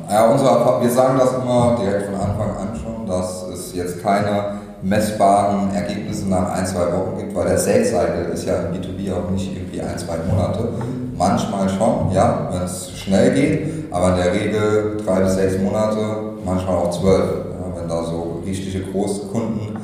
Ja, 0.08 0.14
ja 0.14 0.30
unsere, 0.30 0.80
wir 0.80 0.90
sagen 0.90 1.18
das 1.18 1.34
immer 1.34 1.78
direkt 1.80 2.06
von 2.06 2.14
Anfang 2.14 2.56
an 2.56 2.68
schon, 2.76 3.06
dass 3.06 3.48
es 3.52 3.74
jetzt 3.74 4.02
keine 4.02 4.59
messbaren 4.82 5.74
Ergebnisse 5.74 6.28
nach 6.28 6.52
ein, 6.52 6.66
zwei 6.66 6.86
Wochen 6.92 7.18
gibt, 7.18 7.34
weil 7.34 7.48
der 7.48 7.58
Sales 7.58 7.90
Cycle 7.90 8.30
ist 8.32 8.46
ja 8.46 8.56
im 8.56 8.74
B2B 8.74 9.12
auch 9.12 9.30
nicht 9.30 9.54
irgendwie 9.54 9.80
ein, 9.80 9.98
zwei 9.98 10.16
Monate. 10.28 10.68
Manchmal 11.16 11.68
schon, 11.68 12.12
ja, 12.12 12.48
wenn 12.50 12.62
es 12.62 12.90
schnell 12.96 13.32
geht, 13.34 13.92
aber 13.92 14.10
in 14.10 14.16
der 14.16 14.32
Regel 14.32 14.96
drei 15.04 15.20
bis 15.20 15.34
sechs 15.34 15.58
Monate, 15.58 15.98
manchmal 16.44 16.76
auch 16.76 16.90
zwölf. 16.90 17.24
Ja, 17.50 17.80
wenn 17.80 17.88
da 17.88 18.02
so 18.04 18.40
richtige 18.44 18.80
Großkunden 18.90 19.78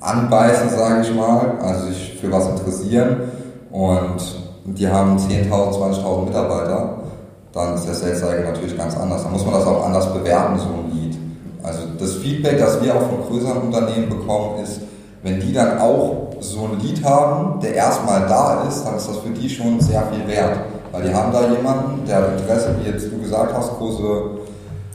anbeißen, 0.00 0.70
sage 0.70 1.02
ich 1.02 1.14
mal, 1.14 1.52
also 1.60 1.86
sich 1.86 2.18
für 2.20 2.30
was 2.30 2.48
interessieren 2.48 3.16
und 3.72 4.20
die 4.64 4.88
haben 4.88 5.16
10.000, 5.16 5.50
20.000 5.50 6.24
Mitarbeiter, 6.24 6.96
dann 7.52 7.74
ist 7.74 7.86
der 7.86 7.94
Sales 7.94 8.20
Cycle 8.20 8.44
natürlich 8.44 8.76
ganz 8.76 8.96
anders. 8.96 9.22
Da 9.22 9.28
muss 9.30 9.44
man 9.44 9.54
das 9.54 9.66
auch 9.66 9.86
anders 9.86 10.12
bewerten, 10.12 10.58
so 10.58 10.66
ein 10.66 10.92
Lead. 10.92 11.05
Also 11.66 11.80
das 11.98 12.14
Feedback, 12.14 12.60
das 12.60 12.80
wir 12.80 12.94
auch 12.94 13.02
von 13.02 13.26
größeren 13.28 13.62
Unternehmen 13.62 14.08
bekommen, 14.08 14.62
ist, 14.62 14.82
wenn 15.24 15.40
die 15.40 15.52
dann 15.52 15.78
auch 15.78 16.28
so 16.38 16.68
ein 16.70 16.78
Lead 16.80 17.04
haben, 17.04 17.58
der 17.60 17.74
erstmal 17.74 18.28
da 18.28 18.64
ist, 18.68 18.84
dann 18.84 18.96
ist 18.96 19.08
das 19.08 19.18
für 19.18 19.30
die 19.30 19.48
schon 19.48 19.80
sehr 19.80 20.04
viel 20.12 20.28
wert. 20.28 20.60
Weil 20.92 21.08
die 21.08 21.12
haben 21.12 21.32
da 21.32 21.40
jemanden, 21.50 22.06
der 22.06 22.18
hat 22.18 22.40
Interesse, 22.40 22.76
wie 22.80 22.88
jetzt 22.88 23.10
du 23.10 23.18
gesagt 23.18 23.52
hast, 23.52 23.76
große 23.78 24.02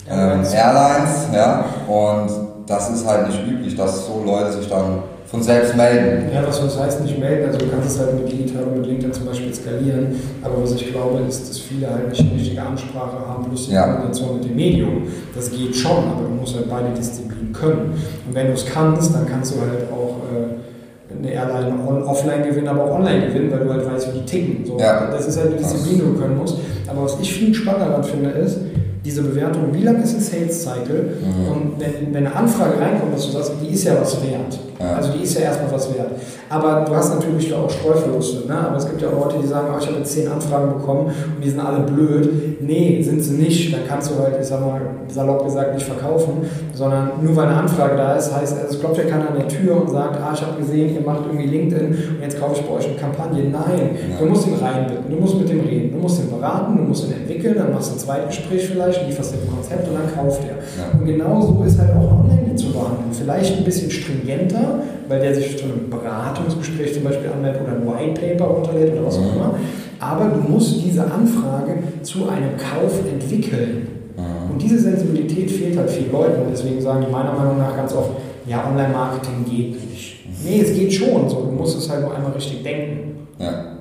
ähm, 0.10 0.44
Airlines, 0.44 1.28
ja, 1.34 1.66
und 1.88 2.30
das 2.66 2.90
ist 2.90 3.06
halt 3.06 3.28
nicht 3.28 3.46
üblich, 3.46 3.75
dass 3.75 4.06
so 4.06 4.24
Leute 4.25 4.54
sich 4.54 4.70
dann 4.70 5.04
von 5.31 5.41
selbst 5.41 5.77
melden. 5.77 6.29
Ja, 6.33 6.45
was 6.45 6.61
das 6.61 6.77
heißt 6.77 7.03
nicht 7.03 7.17
melden, 7.17 7.47
also 7.47 7.57
du 7.57 7.69
kannst 7.71 7.95
es 7.95 8.00
halt 8.00 8.15
mit 8.15 8.29
digital 8.29 8.65
und 8.65 8.79
mit 8.79 8.85
LinkedIn 8.85 9.13
zum 9.13 9.25
Beispiel 9.25 9.53
skalieren, 9.53 10.19
aber 10.41 10.61
was 10.61 10.73
ich 10.73 10.91
glaube, 10.91 11.21
ist, 11.27 11.50
dass 11.50 11.57
viele 11.57 11.89
halt 11.89 12.09
nicht 12.09 12.21
die 12.21 12.35
richtige 12.38 12.61
Ansprache 12.61 13.17
haben, 13.25 13.45
plus 13.45 13.67
die 13.67 13.73
ja. 13.73 13.88
Kombination 13.88 14.35
mit 14.35 14.50
dem 14.50 14.55
Medium. 14.57 15.03
Das 15.33 15.50
geht 15.50 15.73
schon, 15.73 16.03
aber 16.11 16.27
du 16.27 16.35
musst 16.35 16.55
halt 16.57 16.69
beide 16.69 16.89
Disziplinen 16.89 17.53
können. 17.53 17.93
Und 18.27 18.35
wenn 18.35 18.47
du 18.47 18.53
es 18.53 18.65
kannst, 18.65 19.15
dann 19.15 19.25
kannst 19.25 19.55
du 19.55 19.61
halt 19.61 19.89
auch 19.89 20.17
äh, 20.35 21.17
eine 21.17 21.31
Airline 21.31 22.05
offline 22.05 22.43
gewinnen, 22.43 22.67
aber 22.67 22.83
auch 22.83 22.95
online 22.95 23.27
gewinnen, 23.27 23.51
weil 23.51 23.59
du 23.59 23.73
halt 23.73 23.85
weißt, 23.85 24.13
wie 24.13 24.19
die 24.19 24.25
ticken. 24.25 24.65
So, 24.65 24.77
ja. 24.77 25.09
Das 25.11 25.27
ist 25.27 25.38
halt 25.38 25.51
eine 25.51 25.57
Disziplin, 25.57 25.95
die 25.95 26.01
du 26.01 26.19
können 26.19 26.38
musst. 26.38 26.57
Aber 26.88 27.05
was 27.05 27.17
ich 27.21 27.33
viel 27.33 27.53
spannender 27.53 28.03
finde, 28.03 28.31
ist, 28.31 28.57
diese 29.03 29.24
Bewertung, 29.24 29.74
wie 29.74 29.84
lang 29.84 30.01
ist 30.03 30.13
ein 30.15 30.22
Sales 30.22 30.63
Cycle? 30.63 31.17
Mhm. 31.22 31.51
Und 31.51 31.79
wenn, 31.79 32.13
wenn 32.13 32.27
eine 32.27 32.36
Anfrage 32.36 32.79
reinkommt, 32.79 33.13
dass 33.13 33.25
du 33.27 33.31
sagst, 33.31 33.53
die 33.62 33.74
ist 33.74 33.84
ja 33.84 34.00
was 34.00 34.22
wert. 34.24 34.60
Ja. 34.79 34.96
Also 34.96 35.13
die 35.13 35.24
ist 35.24 35.34
ja 35.36 35.41
erstmal 35.41 35.72
was 35.72 35.93
wert. 35.93 36.12
Aber 36.51 36.84
du 36.86 36.93
hast 36.93 37.15
natürlich 37.15 37.53
auch 37.53 37.70
Streuverluste. 37.70 38.46
Ne? 38.46 38.58
Aber 38.58 38.75
es 38.75 38.86
gibt 38.86 39.01
ja 39.01 39.08
auch 39.08 39.25
Leute, 39.25 39.38
die 39.41 39.48
sagen, 39.48 39.67
oh, 39.74 39.77
ich 39.79 39.88
habe 39.88 40.00
jetzt 40.00 40.12
zehn 40.12 40.27
Anfragen 40.27 40.74
bekommen 40.74 41.05
und 41.05 41.41
die 41.41 41.50
sind 41.50 41.62
alle 41.62 41.79
blöd. 41.79 42.62
Nee, 42.62 43.01
sind 43.01 43.24
sie 43.24 43.36
nicht. 43.36 43.74
Dann 43.74 43.88
kannst 43.88 44.12
du 44.12 44.22
halt, 44.22 44.36
ich 44.39 44.48
sag 44.48 44.60
mal, 44.60 44.81
salopp 45.08 45.46
gesagt, 45.46 45.74
nicht 45.74 45.86
verkaufen. 45.86 46.46
Sondern 46.74 47.12
nur 47.22 47.34
weil 47.38 47.48
eine 47.48 47.55
Anfrage 47.55 47.96
da 47.96 48.15
ist, 48.15 48.36
heißt, 48.36 48.58
also 48.60 48.75
es 48.75 48.79
klopft 48.81 48.98
ja 48.98 49.05
keiner 49.05 49.29
an 49.29 49.38
der 49.38 49.48
Tür 49.48 49.79
und 49.79 49.89
sagt, 49.91 50.17
ah, 50.17 50.31
ich 50.34 50.41
habe 50.41 50.58
gesehen, 50.58 50.93
ihr 50.93 51.01
macht 51.01 51.22
irgendwie 51.25 51.48
LinkedIn 51.48 51.88
und 51.88 52.22
jetzt 52.22 52.38
kaufe 52.38 52.60
ich 52.60 52.67
bei 52.67 52.74
euch 52.74 52.88
eine 52.88 52.98
Kampagne. 52.98 53.43
Nein, 53.43 53.96
ja. 54.12 54.17
du 54.20 54.25
musst 54.25 54.48
ihn 54.48 54.55
reinbitten, 54.55 55.10
du 55.10 55.22
musst 55.22 55.38
mit 55.38 55.50
dem 55.50 55.62
reden, 55.62 55.93
du 55.93 56.00
musst 56.00 56.20
ihn 56.20 56.29
beraten, 56.29 56.75
du 56.75 56.84
musst 56.84 57.08
ihn 57.08 57.13
entwickeln, 57.13 57.55
dann 57.58 57.72
machst 57.72 57.91
du 57.91 57.96
ein 57.96 58.00
Zweitgespräch 58.00 58.67
vielleicht, 58.67 59.08
lieferst 59.08 59.34
dir 59.34 59.38
ein 59.38 59.55
Konzept 59.55 59.88
und 59.88 59.96
dann 59.96 60.13
kauft 60.13 60.41
er. 60.43 60.58
Ja. 60.58 61.00
Und 61.00 61.05
genau 61.05 61.41
so 61.41 61.63
ist 61.63 61.79
halt 61.79 61.91
auch 61.91 62.12
online 62.12 62.40
zu 62.58 62.72
behandeln. 62.72 63.12
Vielleicht 63.12 63.58
ein 63.58 63.63
bisschen 63.63 63.91
stringenter, 63.91 64.79
weil 65.08 65.22
der 65.22 65.36
sich 65.36 65.58
zu 65.58 65.65
einem 65.65 65.89
Beratungsgespräch 65.89 66.93
zum 66.93 67.03
Beispiel 67.03 67.29
anmeldet 67.29 67.62
oder 67.63 67.74
ein 67.74 67.88
White 67.88 68.22
Paper 68.22 68.46
runterlädt 68.46 68.93
oder 68.93 69.05
was 69.05 69.17
auch 69.17 69.31
mhm. 69.31 69.36
immer. 69.36 69.55
Aber 70.00 70.25
du 70.25 70.51
musst 70.51 70.84
diese 70.84 71.03
Anfrage 71.03 71.84
zu 72.01 72.27
einem 72.27 72.58
Kauf 72.58 73.00
entwickeln. 73.12 73.88
Mhm. 74.17 74.51
Und 74.53 74.62
diese 74.62 74.79
Sensibilität 74.79 75.50
fehlt 75.51 75.77
halt 75.77 75.89
vielen 75.89 76.12
Leuten. 76.12 76.41
Und 76.41 76.51
deswegen 76.51 76.81
sagen 76.81 77.05
die 77.05 77.12
meiner 77.12 77.34
Meinung 77.34 77.58
nach 77.58 77.75
ganz 77.75 77.93
oft, 77.93 78.12
ja, 78.48 78.67
Online-Marketing 78.67 79.46
geht 79.50 79.89
nicht. 79.89 80.25
Nee, 80.43 80.62
es 80.62 80.74
geht 80.74 80.93
schon. 80.93 81.29
So, 81.29 81.41
du 81.41 81.51
musst 81.51 81.77
es 81.77 81.89
halt 81.89 82.01
nur 82.01 82.15
einmal 82.15 82.31
richtig 82.31 82.63
denken. 82.63 83.27
Ja. 83.38 83.77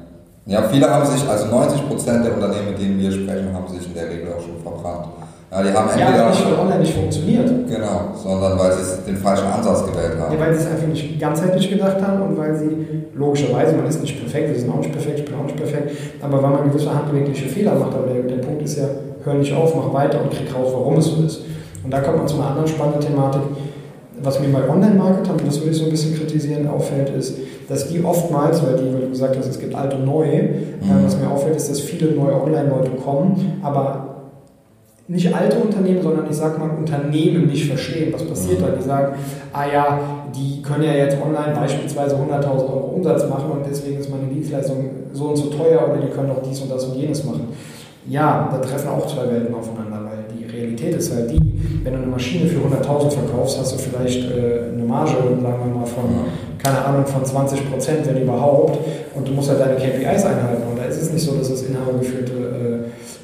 Ja, 0.47 0.63
viele 0.69 0.89
haben 0.91 1.07
sich, 1.07 1.29
also 1.29 1.47
90 1.47 1.89
Prozent 1.89 2.25
der 2.25 2.35
Unternehmen, 2.35 2.71
mit 2.71 2.81
denen 2.81 2.99
wir 2.99 3.13
sprechen, 3.13 3.53
haben 3.53 3.69
sich 3.69 3.87
in 3.87 3.95
der 3.95 4.11
Regel 4.11 4.33
auch 4.33 4.41
schon 4.41 4.61
verbrannt. 4.63 5.07
Ja, 5.51 5.63
die 5.63 5.73
haben 5.73 5.89
entweder. 5.91 6.17
Ja, 6.17 6.31
nicht, 6.31 6.47
weil 6.47 6.59
online 6.61 6.79
nicht 6.79 6.95
funktioniert. 6.95 7.49
Genau, 7.49 8.15
sondern 8.15 8.57
weil 8.57 8.73
sie 8.73 9.03
den 9.05 9.17
falschen 9.17 9.47
Ansatz 9.47 9.85
gewählt 9.85 10.17
haben. 10.21 10.33
Ja, 10.33 10.41
weil 10.41 10.55
sie 10.55 10.61
es 10.61 10.67
einfach 10.71 10.87
nicht 10.87 11.19
ganzheitlich 11.19 11.69
gedacht 11.69 12.01
haben 12.01 12.23
und 12.23 12.39
weil 12.39 12.57
sie, 12.57 12.87
logischerweise, 13.15 13.75
man 13.75 13.87
ist 13.87 14.01
nicht 14.01 14.21
perfekt, 14.21 14.51
wir 14.51 14.59
sind 14.59 14.71
auch 14.71 14.79
nicht 14.79 14.93
perfekt, 14.93 15.19
ich 15.19 15.25
bin 15.25 15.35
auch 15.35 15.43
nicht 15.43 15.57
perfekt, 15.57 15.91
aber 16.23 16.41
weil 16.43 16.51
man 16.51 16.71
gewisse 16.71 16.95
handwerkliche 16.95 17.49
Fehler 17.49 17.75
macht, 17.75 17.95
aber 17.95 18.07
der, 18.07 18.23
der 18.23 18.45
Punkt 18.45 18.63
ist 18.63 18.79
ja, 18.79 18.85
hör 19.25 19.35
nicht 19.35 19.53
auf, 19.53 19.75
mach 19.75 19.93
weiter 19.93 20.23
und 20.23 20.31
krieg 20.31 20.55
raus, 20.55 20.71
warum 20.73 20.97
es 20.99 21.07
so 21.07 21.23
ist. 21.25 21.41
Und 21.83 21.91
da 21.93 22.01
kommt 22.01 22.19
man 22.19 22.29
zu 22.29 22.37
einer 22.37 22.51
anderen 22.51 22.69
spannenden 22.69 23.01
Thematik. 23.01 23.43
Was 24.23 24.39
mir 24.39 24.49
bei 24.49 24.69
Online-Marketern, 24.69 25.37
und 25.37 25.47
das 25.47 25.59
würde 25.61 25.71
ich 25.71 25.79
so 25.79 25.85
ein 25.85 25.91
bisschen 25.91 26.15
kritisieren, 26.15 26.69
auffällt, 26.69 27.09
ist, 27.17 27.39
dass 27.69 27.89
die 27.89 28.05
oftmals, 28.05 28.63
weil, 28.63 28.77
die, 28.77 28.93
weil 28.93 29.01
du 29.01 29.09
gesagt 29.09 29.37
hast, 29.37 29.47
es 29.47 29.59
gibt 29.59 29.75
alte 29.75 29.97
und 29.97 30.05
neue, 30.05 30.43
mhm. 30.43 31.05
was 31.05 31.19
mir 31.19 31.31
auffällt, 31.31 31.57
ist, 31.57 31.71
dass 31.71 31.81
viele 31.81 32.13
neue 32.13 32.35
Online-Leute 32.35 32.91
kommen, 33.03 33.61
aber 33.63 34.10
nicht 35.11 35.35
alte 35.35 35.59
Unternehmen, 35.59 36.01
sondern 36.01 36.27
ich 36.31 36.37
sage 36.37 36.57
mal 36.59 36.71
Unternehmen 36.71 37.49
nicht 37.49 37.67
verstehen, 37.67 38.13
was 38.13 38.25
passiert 38.25 38.61
mhm. 38.61 38.65
da. 38.65 38.71
Die 38.71 38.83
sagen, 38.83 39.15
ah 39.53 39.65
ja, 39.67 40.01
die 40.33 40.63
können 40.63 40.85
ja 40.85 40.93
jetzt 40.93 41.17
online 41.21 41.53
beispielsweise 41.53 42.15
100.000 42.15 42.47
Euro 42.47 42.93
Umsatz 42.95 43.29
machen 43.29 43.51
und 43.51 43.67
deswegen 43.69 43.99
ist 43.99 44.09
meine 44.09 44.33
Dienstleistung 44.33 44.89
so 45.13 45.25
und 45.31 45.37
so 45.37 45.47
teuer 45.47 45.89
oder 45.91 46.01
die 46.01 46.13
können 46.13 46.31
auch 46.31 46.43
dies 46.49 46.61
und 46.61 46.71
das 46.71 46.85
und 46.85 46.95
jenes 46.95 47.25
machen. 47.25 47.49
Ja, 48.09 48.49
da 48.53 48.59
treffen 48.59 48.89
auch 48.89 49.05
zwei 49.07 49.31
Welten 49.31 49.53
aufeinander, 49.53 49.99
weil 50.05 50.25
die 50.33 50.45
Realität 50.45 50.95
ist 50.95 51.13
halt 51.13 51.31
die, 51.31 51.41
wenn 51.83 51.93
du 51.93 51.99
eine 51.99 52.07
Maschine 52.07 52.47
für 52.47 52.61
100.000 52.61 53.11
verkaufst, 53.11 53.59
hast 53.59 53.75
du 53.75 53.79
vielleicht 53.79 54.31
äh, 54.31 54.73
eine 54.73 54.85
Marge, 54.85 55.11
sagen 55.11 55.43
wir 55.43 55.75
mal, 55.75 55.87
von, 55.87 56.05
keine 56.57 56.85
Ahnung, 56.85 57.05
von 57.05 57.25
20 57.25 57.71
Prozent, 57.71 58.07
wenn 58.07 58.23
überhaupt, 58.23 58.79
und 59.15 59.27
du 59.27 59.33
musst 59.33 59.51
halt 59.51 59.61
deine 59.61 59.75
KPIs 59.75 60.25
einhalten. 60.25 60.63
Und 60.71 60.79
da 60.79 60.85
ist 60.85 61.03
es 61.03 61.13
nicht 61.13 61.25
so, 61.25 61.35
dass 61.35 61.51
es 61.51 61.63
inhabergeführte 61.65 62.33
äh, 62.33 62.70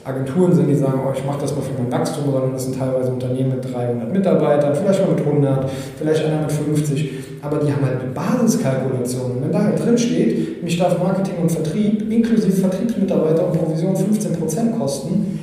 Agenturen 0.06 0.54
sind, 0.54 0.68
die 0.68 0.74
sagen, 0.76 1.00
oh, 1.04 1.12
ich 1.12 1.24
mache 1.24 1.40
das 1.40 1.54
mal 1.54 1.62
für 1.62 1.82
mein 1.82 1.90
Wachstum, 1.90 2.30
sondern 2.30 2.52
das 2.52 2.64
sind 2.64 2.78
teilweise 2.78 3.10
Unternehmen 3.10 3.56
mit 3.56 3.74
300 3.74 4.12
Mitarbeitern, 4.12 4.74
vielleicht 4.74 5.00
mal 5.00 5.14
mit 5.14 5.26
100, 5.26 5.70
vielleicht 5.98 6.24
einer 6.24 6.42
mit 6.42 6.52
50, 6.52 7.10
aber 7.42 7.58
die 7.58 7.72
haben 7.72 7.84
halt 7.84 8.00
eine 8.00 8.12
Basiskalkulation. 8.12 9.42
wenn 9.42 9.50
da 9.50 9.64
halt 9.64 9.84
drin 9.84 9.98
steht, 9.98 10.62
mich 10.62 10.78
darf 10.78 10.98
Marketing 11.02 11.34
und 11.42 11.50
Vertrieb 11.50 12.10
inklusive 12.10 12.52
Vertriebsmitarbeiter 12.52 13.46
und 13.46 13.58
Provision 13.58 13.96
15% 13.96 14.78
kosten, 14.78 15.40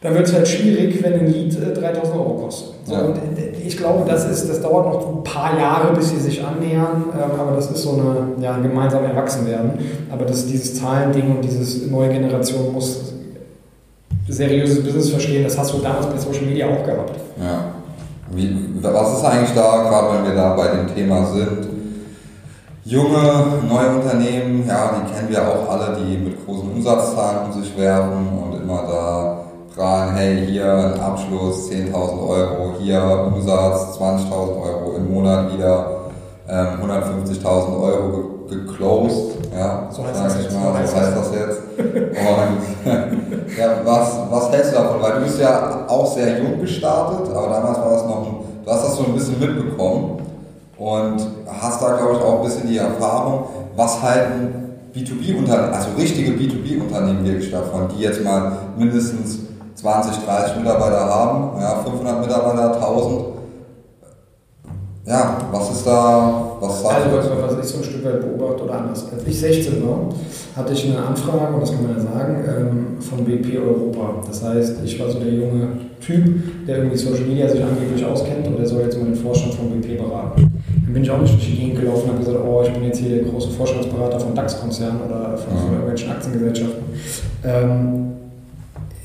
dann 0.00 0.14
wird 0.14 0.26
es 0.26 0.34
halt 0.34 0.46
schwierig, 0.48 1.02
wenn 1.02 1.14
ein 1.14 1.26
Lied 1.26 1.54
3000 1.54 1.94
äh, 1.94 2.18
Euro 2.18 2.34
kostet. 2.34 2.74
So, 2.84 2.92
ja. 2.92 3.00
Und 3.00 3.16
äh, 3.16 3.66
ich 3.66 3.76
glaube, 3.76 4.04
das, 4.06 4.28
ist, 4.30 4.48
das 4.48 4.60
dauert 4.60 4.86
noch 4.86 5.16
ein 5.16 5.24
paar 5.24 5.58
Jahre, 5.58 5.94
bis 5.94 6.10
sie 6.10 6.18
sich 6.18 6.44
annähern, 6.44 7.04
ähm, 7.14 7.40
aber 7.40 7.56
das 7.56 7.70
ist 7.70 7.82
so 7.82 7.92
eine 7.92 8.42
ja, 8.42 8.58
gemeinsam 8.58 9.04
Erwachsenwerden. 9.04 9.72
Aber 10.10 10.26
das, 10.26 10.46
dieses 10.46 10.78
Zahlending 10.78 11.36
und 11.36 11.42
diese 11.42 11.90
neue 11.90 12.10
Generation 12.10 12.72
muss 12.74 13.13
seriöses 14.32 14.82
Business 14.82 15.10
verstehen, 15.10 15.44
das 15.44 15.58
hast 15.58 15.72
du 15.74 15.78
damals 15.78 16.06
bei 16.06 16.16
Social 16.16 16.46
Media 16.46 16.66
auch 16.66 16.84
gehabt. 16.84 17.16
Ja. 17.38 17.74
Wie, 18.30 18.56
was 18.80 19.18
ist 19.18 19.24
eigentlich 19.24 19.54
da, 19.54 19.82
gerade 19.82 20.16
wenn 20.16 20.24
wir 20.24 20.34
da 20.34 20.54
bei 20.54 20.68
dem 20.68 20.94
Thema 20.94 21.26
sind? 21.26 21.68
Junge, 22.84 23.62
neue 23.68 23.96
Unternehmen, 23.96 24.66
ja, 24.66 24.92
die 24.96 25.12
kennen 25.12 25.28
wir 25.28 25.42
auch 25.42 25.68
alle, 25.70 25.96
die 25.96 26.18
mit 26.18 26.44
großen 26.44 26.70
Umsatzzahlen 26.70 27.50
um 27.50 27.62
sich 27.62 27.76
werfen 27.78 28.28
und 28.42 28.62
immer 28.62 28.82
da 28.82 29.44
fragen, 29.74 30.14
hey, 30.16 30.46
hier 30.46 30.72
ein 30.72 31.00
Abschluss 31.00 31.70
10.000 31.70 31.92
Euro, 32.28 32.74
hier 32.78 33.30
Umsatz 33.34 33.98
20.000 33.98 34.30
Euro 34.30 34.96
im 34.96 35.12
Monat 35.12 35.52
wieder 35.52 35.86
ähm, 36.48 36.78
150.000 36.82 37.82
Euro 37.82 38.33
geclosed, 38.48 39.36
ja, 39.56 39.88
so 39.90 40.04
heißt, 40.04 40.24
das, 40.24 40.42
jetzt. 40.42 40.54
Mal, 40.54 40.86
so 40.86 40.96
heißt 40.96 41.16
das 41.16 41.30
jetzt. 41.32 41.60
Und 41.78 43.56
ja, 43.58 43.68
was, 43.84 44.18
was 44.30 44.52
hältst 44.52 44.72
du 44.72 44.76
davon? 44.76 45.02
Weil 45.02 45.12
du 45.12 45.20
bist 45.24 45.40
ja 45.40 45.84
auch 45.88 46.14
sehr 46.14 46.38
jung 46.38 46.60
gestartet, 46.60 47.34
aber 47.34 47.48
damals 47.48 47.78
war 47.78 47.90
das 47.90 48.04
noch, 48.04 48.26
du 48.64 48.70
hast 48.70 48.84
das 48.84 48.96
so 48.96 49.04
ein 49.04 49.14
bisschen 49.14 49.38
mitbekommen 49.40 50.20
und 50.76 51.26
hast 51.60 51.82
da, 51.82 51.96
glaube 51.96 52.14
ich, 52.14 52.20
auch 52.20 52.38
ein 52.38 52.44
bisschen 52.44 52.68
die 52.68 52.78
Erfahrung, 52.78 53.44
was 53.76 54.02
halten 54.02 54.64
B2B-Unternehmen, 54.94 55.74
also 55.74 55.88
richtige 55.98 56.32
B2B-Unternehmen 56.32 57.24
wirklich 57.24 57.50
davon, 57.50 57.88
die 57.88 58.02
jetzt 58.02 58.22
mal 58.22 58.52
mindestens 58.76 59.40
20, 59.74 60.24
30 60.24 60.56
Mitarbeiter 60.58 61.04
haben, 61.04 61.60
ja, 61.60 61.82
500 61.84 62.20
Mitarbeiter, 62.20 62.74
1000 62.74 63.33
ja, 65.06 65.48
was 65.52 65.70
ist 65.70 65.86
da, 65.86 66.56
was 66.60 66.82
sagt 66.82 67.06
Also, 67.14 67.30
was, 67.30 67.56
was 67.56 67.64
ich 67.66 67.72
so 67.72 67.78
ein 67.78 67.84
Stück 67.84 68.04
weit 68.06 68.20
beobachte 68.22 68.64
oder 68.64 68.78
anders. 68.80 69.06
Als 69.12 69.26
ich 69.26 69.38
16 69.38 69.86
war, 69.86 70.08
hatte 70.56 70.72
ich 70.72 70.86
eine 70.86 71.04
Anfrage, 71.04 71.54
und 71.54 71.60
das 71.60 71.72
kann 71.72 71.82
man 71.82 71.96
ja 71.96 72.02
sagen, 72.02 72.44
ähm, 72.48 73.02
von 73.02 73.22
BP 73.22 73.58
Europa. 73.58 74.22
Das 74.26 74.42
heißt, 74.42 74.76
ich 74.82 74.98
war 74.98 75.10
so 75.10 75.18
der 75.18 75.32
junge 75.32 75.68
Typ, 76.00 76.66
der 76.66 76.78
irgendwie 76.78 76.96
Social 76.96 77.24
Media 77.26 77.46
sich 77.48 77.62
angeblich 77.62 78.02
auskennt 78.04 78.46
und 78.46 78.58
der 78.58 78.66
soll 78.66 78.82
jetzt 78.82 78.98
mal 78.98 79.04
den 79.04 79.16
Vorstand 79.16 79.54
von 79.54 79.70
BP 79.70 79.98
beraten. 79.98 80.62
Dann 80.84 80.94
bin 80.94 81.02
ich 81.02 81.10
auch 81.10 81.20
nicht 81.20 81.34
durch 81.34 81.50
die 81.50 81.56
Gegend 81.56 81.80
gelaufen 81.80 82.04
und 82.04 82.08
habe 82.14 82.24
gesagt, 82.24 82.38
oh, 82.42 82.62
ich 82.62 82.72
bin 82.72 82.84
jetzt 82.84 82.98
hier 82.98 83.16
der 83.16 83.24
große 83.24 83.50
Vorstandsberater 83.50 84.20
von 84.20 84.34
DAX-Konzernen 84.34 85.02
oder 85.06 85.36
von, 85.36 85.58
von 85.58 85.72
irgendwelchen 85.72 86.10
Aktiengesellschaften. 86.12 86.82
Ähm, 87.44 88.14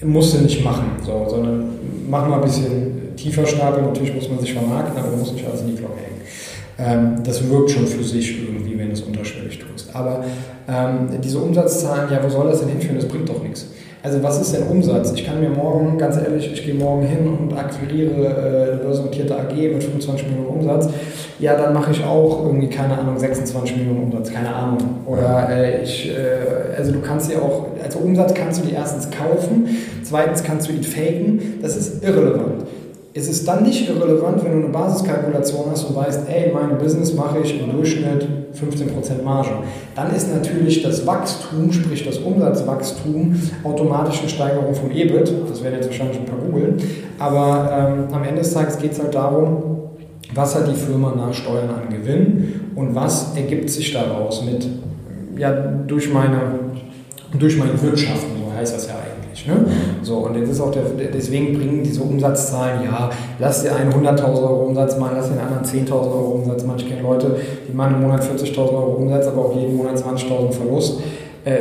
musste 0.04 0.42
nicht 0.44 0.64
machen, 0.64 0.92
so, 1.06 1.26
sondern 1.28 1.66
mach 2.10 2.26
mal 2.26 2.38
ein 2.38 2.44
bisschen 2.44 2.99
tiefer 3.22 3.46
stapeln. 3.46 3.86
Natürlich 3.86 4.16
muss 4.16 4.30
man 4.30 4.40
sich 4.40 4.54
vermarkten, 4.54 4.98
aber 4.98 5.10
man 5.10 5.20
muss 5.20 5.34
nicht 5.34 5.46
alles 5.46 5.62
in 5.62 5.68
die 5.68 5.76
Glocke 5.76 6.00
hängen. 6.00 6.22
Ähm, 6.80 7.24
das 7.24 7.48
wirkt 7.50 7.72
schon 7.72 7.86
für 7.86 8.04
sich 8.04 8.42
irgendwie, 8.42 8.78
wenn 8.78 8.88
du 8.88 8.94
es 8.94 9.02
unterschwellig 9.02 9.60
tust. 9.60 9.94
Aber 9.94 10.24
ähm, 10.68 11.10
diese 11.22 11.40
Umsatzzahlen, 11.40 12.12
ja, 12.12 12.24
wo 12.24 12.30
soll 12.30 12.50
das 12.50 12.62
denn 12.62 12.70
hinführen? 12.70 12.96
Das 12.96 13.08
bringt 13.08 13.28
doch 13.28 13.44
nichts. 13.44 13.68
Also 14.02 14.24
was 14.24 14.40
ist 14.40 14.56
denn 14.56 14.64
Umsatz? 14.64 15.12
Ich 15.14 15.26
kann 15.26 15.42
mir 15.42 15.50
morgen, 15.50 15.98
ganz 15.98 16.16
ehrlich, 16.16 16.54
ich 16.54 16.66
gehe 16.66 16.74
morgen 16.74 17.06
hin 17.06 17.28
und 17.28 17.52
akquiriere 17.52 18.24
äh, 18.24 18.72
eine 18.72 18.82
börsennotierte 18.82 19.36
AG 19.36 19.52
mit 19.54 19.84
25 19.84 20.28
Millionen 20.30 20.48
Umsatz. 20.48 20.88
Ja, 21.40 21.58
dann 21.58 21.74
mache 21.74 21.92
ich 21.92 22.02
auch 22.06 22.46
irgendwie, 22.46 22.70
keine 22.70 22.98
Ahnung, 22.98 23.20
26 23.20 23.76
Millionen 23.76 24.04
Umsatz, 24.04 24.32
keine 24.32 24.56
Ahnung. 24.56 24.78
Oder 25.06 25.50
äh, 25.50 25.84
ich, 25.84 26.10
äh, 26.10 26.78
also 26.78 26.94
du 26.94 27.02
kannst 27.02 27.30
dir 27.30 27.42
auch, 27.42 27.66
also 27.84 28.00
Umsatz 28.00 28.34
kannst 28.34 28.64
du 28.64 28.68
dir 28.68 28.76
erstens 28.76 29.10
kaufen, 29.12 29.68
zweitens 30.04 30.44
kannst 30.44 30.70
du 30.70 30.72
ihn 30.72 30.84
faken, 30.84 31.60
das 31.62 31.76
ist 31.76 32.02
irrelevant 32.02 32.64
ist 33.14 33.30
es 33.30 33.44
dann 33.44 33.64
nicht 33.64 33.90
irrelevant, 33.90 34.44
wenn 34.44 34.52
du 34.52 34.58
eine 34.60 34.70
Basiskalkulation 34.70 35.66
hast 35.72 35.86
und 35.86 35.96
weißt, 35.96 36.30
ey, 36.30 36.52
mein 36.54 36.78
Business 36.78 37.14
mache 37.14 37.40
ich 37.40 37.60
im 37.60 37.72
Durchschnitt 37.72 38.28
15% 38.54 39.24
Marge. 39.24 39.50
Dann 39.96 40.16
ist 40.16 40.32
natürlich 40.34 40.84
das 40.84 41.08
Wachstum, 41.08 41.72
sprich 41.72 42.06
das 42.06 42.20
Umsatzwachstum, 42.20 43.36
automatisch 43.64 44.20
eine 44.20 44.30
Steigerung 44.30 44.76
vom 44.76 44.92
EBIT. 44.92 45.34
Das 45.50 45.64
werden 45.64 45.76
jetzt 45.76 45.88
wahrscheinlich 45.88 46.20
ein 46.20 46.26
paar 46.26 46.38
googeln. 46.38 46.78
Aber 47.18 48.06
ähm, 48.08 48.14
am 48.14 48.24
Ende 48.24 48.42
des 48.42 48.54
Tages 48.54 48.78
geht 48.78 48.92
es 48.92 49.00
halt 49.00 49.16
darum, 49.16 49.64
was 50.36 50.56
hat 50.56 50.68
die 50.68 50.76
Firma 50.76 51.14
nach 51.16 51.34
Steuern 51.34 51.70
an 51.70 51.90
Gewinn 51.90 52.72
und 52.76 52.94
was 52.94 53.36
ergibt 53.36 53.72
sich 53.72 53.92
daraus 53.92 54.46
mit, 54.46 54.68
ja, 55.36 55.52
durch 55.52 56.14
meine, 56.14 56.42
durch 57.38 57.58
meine 57.58 57.82
Wirtschaften, 57.82 58.30
so 58.46 58.56
heißt 58.56 58.76
das 58.76 58.88
ja 58.88 58.99
nicht. 59.40 59.48
Ne? 59.48 59.66
So, 60.02 60.18
und 60.18 60.36
jetzt 60.36 60.50
ist 60.50 60.62
auch 60.62 60.72
der, 60.72 60.84
deswegen 61.14 61.58
bringen 61.58 61.84
diese 61.84 62.02
Umsatzzahlen, 62.02 62.84
ja, 62.84 63.10
lass 63.40 63.64
dir 63.64 63.76
einen 63.76 63.92
100.000 63.92 64.24
Euro 64.24 64.66
Umsatz 64.66 64.98
machen, 64.98 65.14
lass 65.16 65.30
den 65.30 65.40
anderen 65.40 65.64
10.000 65.64 65.92
Euro 65.92 66.42
Umsatz 66.42 66.64
machen. 66.64 66.80
Ich 66.80 66.90
kenne 66.90 67.02
Leute, 67.02 67.36
die 67.68 67.74
machen 67.74 67.96
im 67.96 68.02
Monat 68.02 68.24
40.000 68.24 68.58
Euro 68.58 68.94
Umsatz, 68.94 69.28
aber 69.28 69.46
auch 69.46 69.56
jeden 69.56 69.76
Monat 69.76 69.98
20.000 69.98 70.52
Verlust. 70.52 71.02
Äh, 71.46 71.60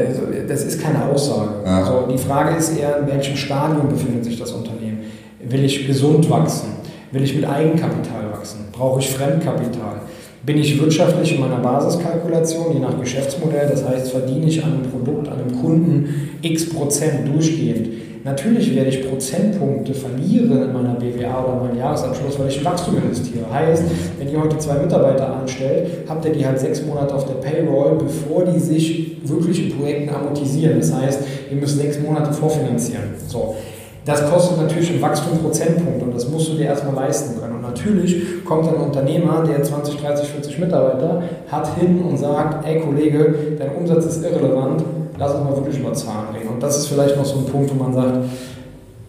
das 0.49 0.65
ist 0.65 0.81
keine 0.81 1.05
Aussage. 1.07 1.51
Ja. 1.65 1.85
So, 1.85 2.13
die 2.13 2.19
Frage 2.19 2.57
ist 2.57 2.77
eher, 2.79 2.99
in 2.99 3.07
welchem 3.07 3.37
Stadium 3.37 3.89
befindet 3.89 4.25
sich 4.25 4.39
das 4.39 4.53
Unternehmen? 4.53 5.01
Will 5.41 5.65
ich 5.65 5.87
gesund 5.87 6.29
wachsen? 6.31 6.69
Will 7.13 7.23
ich 7.23 7.35
mit 7.35 7.49
Eigenkapital 7.49 8.31
wachsen? 8.33 8.67
Brauche 8.73 9.01
ich 9.01 9.09
Fremdkapital? 9.09 10.03
Bin 10.45 10.57
ich 10.59 10.81
wirtschaftlich 10.81 11.35
in 11.35 11.41
meiner 11.41 11.59
Basiskalkulation, 11.59 12.73
je 12.75 12.81
nach 12.81 12.99
Geschäftsmodell, 12.99 13.69
das 13.69 13.87
heißt, 13.87 14.13
verdiene 14.13 14.47
ich 14.47 14.65
an 14.65 14.73
einem 14.73 14.91
Produkt, 14.91 15.29
an 15.29 15.41
einem 15.41 15.61
Kunden 15.61 16.39
x 16.43 16.69
Prozent 16.71 17.29
durchgehend. 17.29 17.89
Natürlich 18.25 18.75
werde 18.75 18.91
ich 18.91 19.09
Prozentpunkte 19.09 19.95
verlieren 19.95 20.63
in 20.63 20.73
meiner 20.73 20.95
BWA 20.95 21.45
oder 21.45 21.65
meinem 21.65 21.79
Jahresabschluss, 21.79 22.39
weil 22.39 22.49
ich 22.49 22.59
in 22.59 22.65
Wachstum 22.65 22.97
investiere. 22.97 23.45
Heißt, 23.51 23.85
wenn 24.19 24.29
ihr 24.29 24.43
heute 24.43 24.59
zwei 24.59 24.75
Mitarbeiter 24.75 25.35
anstellt, 25.35 25.89
habt 26.09 26.25
ihr 26.25 26.33
die 26.33 26.45
halt 26.45 26.59
sechs 26.59 26.85
Monate 26.85 27.15
auf 27.15 27.27
der 27.27 27.35
Payroll, 27.35 27.97
bevor 27.97 28.45
die 28.45 28.59
sich 28.59 29.17
wirklich 29.25 29.71
in 29.71 29.79
Projekten 29.79 30.15
amortisieren. 30.15 30.79
Das 30.79 30.93
heißt, 30.93 31.21
ihr 31.51 31.57
müsst 31.57 31.79
sechs 31.79 31.99
Monate 32.01 32.33
vorfinanzieren. 32.33 33.15
So. 33.27 33.57
Das 34.05 34.29
kostet 34.31 34.59
natürlich 34.59 34.91
ein 34.91 35.03
Wachstum 35.03 35.39
Prozentpunkt 35.39 36.03
und 36.03 36.15
das 36.15 36.29
musst 36.29 36.49
du 36.49 36.55
dir 36.55 36.67
erstmal 36.67 36.95
leisten 36.95 37.39
können. 37.41 37.48
Natürlich 37.79 38.45
kommt 38.45 38.69
ein 38.69 38.75
Unternehmer, 38.75 39.45
der 39.47 39.63
20, 39.63 40.01
30, 40.01 40.29
40 40.29 40.59
Mitarbeiter 40.59 41.23
hat, 41.51 41.77
hin 41.77 42.03
und 42.03 42.17
sagt, 42.17 42.67
ey 42.67 42.81
Kollege, 42.81 43.35
dein 43.59 43.71
Umsatz 43.77 44.07
ist 44.07 44.25
irrelevant, 44.25 44.83
lass 45.17 45.35
uns 45.35 45.45
mal 45.45 45.57
wirklich 45.57 45.79
über 45.79 45.93
Zahlen 45.93 46.35
reden. 46.35 46.49
Und 46.49 46.63
das 46.63 46.79
ist 46.79 46.87
vielleicht 46.89 47.17
noch 47.17 47.25
so 47.25 47.39
ein 47.39 47.47
Punkt, 47.47 47.71
wo 47.71 47.83
man 47.83 47.93
sagt, 47.93 48.19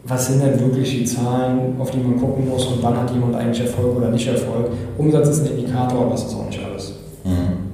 was 0.05 0.27
sind 0.27 0.43
denn 0.43 0.59
wirklich 0.59 0.89
die 0.91 1.05
Zahlen, 1.05 1.75
auf 1.79 1.91
die 1.91 1.99
man 1.99 2.19
gucken 2.19 2.47
muss 2.47 2.65
und 2.67 2.81
wann 2.81 2.97
hat 2.97 3.11
jemand 3.11 3.35
eigentlich 3.35 3.61
Erfolg 3.61 3.97
oder 3.97 4.09
nicht 4.09 4.27
Erfolg. 4.27 4.67
Umsatz 4.97 5.29
ist 5.29 5.45
ein 5.45 5.57
Indikator, 5.57 6.01
aber 6.01 6.11
das 6.11 6.25
ist 6.25 6.35
auch 6.35 6.45
nicht 6.45 6.59
alles. 6.63 6.93
Mhm. 7.23 7.69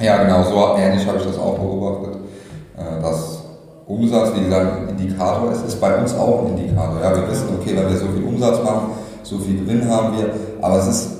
Ja, 0.00 0.22
genau, 0.22 0.42
so 0.42 0.76
ähnlich 0.78 1.06
habe 1.06 1.18
ich 1.18 1.24
das 1.24 1.38
auch 1.38 1.58
beobachtet. 1.58 2.16
Äh, 2.76 3.00
dass 3.00 3.44
Umsatz, 3.86 4.32
wie 4.36 4.44
gesagt, 4.44 4.82
ein 4.82 4.88
Indikator 4.88 5.52
ist, 5.52 5.66
ist 5.66 5.80
bei 5.80 5.96
uns 5.96 6.14
auch 6.14 6.44
ein 6.44 6.58
Indikator. 6.58 7.00
Ja, 7.00 7.14
wir 7.14 7.30
wissen, 7.30 7.48
okay, 7.60 7.76
wenn 7.76 7.88
wir 7.88 7.96
so 7.96 8.06
viel 8.06 8.24
Umsatz 8.24 8.62
machen, 8.62 8.92
so 9.24 9.38
viel 9.38 9.58
Gewinn 9.58 9.88
haben 9.88 10.16
wir, 10.16 10.30
aber 10.60 10.78
es 10.78 10.86
ist, 10.86 11.10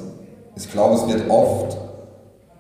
ich 0.57 0.71
glaube, 0.71 0.95
es 0.95 1.09
wird 1.09 1.29
oft 1.29 1.77